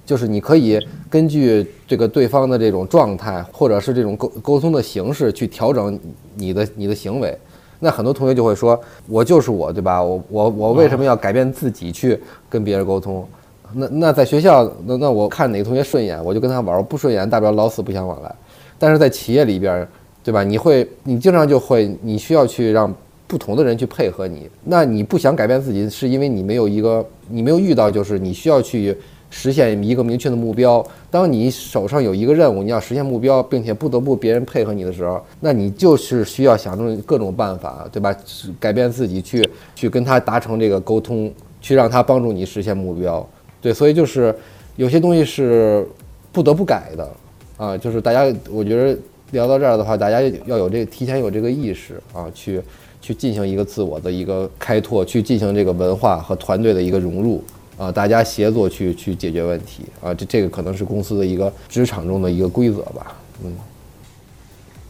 [0.05, 0.79] 就是你可以
[1.09, 5.97] 根据这个对方的这种状态，或者是这种沟沟通的形式去调整
[6.35, 7.37] 你的你的行为。
[7.79, 8.77] 那很多同学就会说，
[9.07, 10.03] 我就是我，对吧？
[10.03, 12.19] 我我我为什么要改变自己去
[12.49, 13.25] 跟别人沟通？
[13.73, 18.35] 那那在学校，那那我看哪个同学顺眼，我就跟他玩；不顺眼，大不了老死不相往来。
[18.77, 19.87] 但是在企业里边。
[20.27, 20.43] 对吧？
[20.43, 22.93] 你会，你经常就会，你需要去让
[23.27, 24.49] 不同的人去配合你。
[24.65, 28.93] 那你不想改变自己，是因为你没有一个，你没有遇到，就是你需要去
[29.29, 30.85] 实现一个明确的目标。
[31.09, 38.13] 当你手上有一个任务，你要实现目标，并且不得不别人配合你的时候，那你就是需要想出各种办法，对吧？
[38.59, 41.31] 改变自己去去跟他达成这个沟通，
[41.61, 43.25] 去让他帮助你实现目标。
[43.61, 44.35] 对，所以就是
[44.75, 45.87] 有些东西是
[46.33, 47.09] 不得不改的
[47.55, 48.99] 啊，就是大家，我觉得。
[49.31, 52.61] 聊到这儿的话，大家要有这个提前有这个意识啊，去
[53.01, 57.43] 去进行一个自我的一个开拓，去进行这个文化和团队的一个融入
[57.77, 63.55] 啊，大家协作去去解决问题啊，这这个可能是公司的一个职场中的一个规则吧，嗯，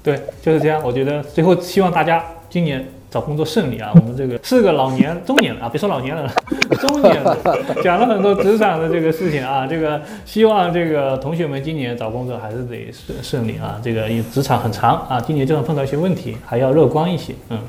[0.04, 0.82] 对，就是这样。
[0.84, 2.86] 我觉得最后希望大家今年。
[3.10, 3.92] 找工作顺利啊！
[3.96, 6.32] 我们这个是个老年中年了啊，别说老年人了，
[6.82, 7.38] 中年了，
[7.82, 9.66] 讲了很多职场的这个事情啊。
[9.66, 13.80] 这个希望这个同学们今年找工作还是得顺顺利啊。
[13.82, 17.34] 这个因为职场很长啊，今年就算碰到一些问题，还要乐观一些。
[17.50, 17.60] 嗯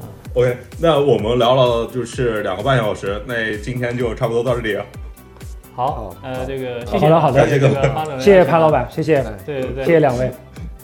[0.00, 0.06] 嗯。
[0.34, 4.78] OK，那我们聊了就是两个半小时，那今天就差不多到这里。
[5.74, 7.68] 好，呃，这个谢谢，好的好的，这个
[8.18, 10.30] 谢谢潘老板，谢谢，对对对，谢谢两位。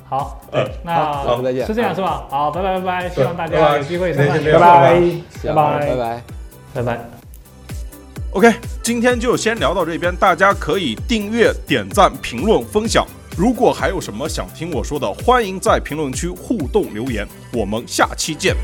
[0.09, 2.25] 好，对，那老师再见，是这样是吧？
[2.31, 5.01] 好，拜拜拜拜，希望大家有机会再见，拜拜，
[5.45, 6.23] 拜拜拜拜，
[6.75, 6.99] 拜拜。
[8.33, 8.53] OK，
[8.83, 13.07] 今天就先聊到这边，大家可以订阅、点赞、评论、分享。
[13.37, 17.27] 如果还有什么想听我说的，欢迎在评论区互动留言。
[17.53, 18.57] 我们下期见。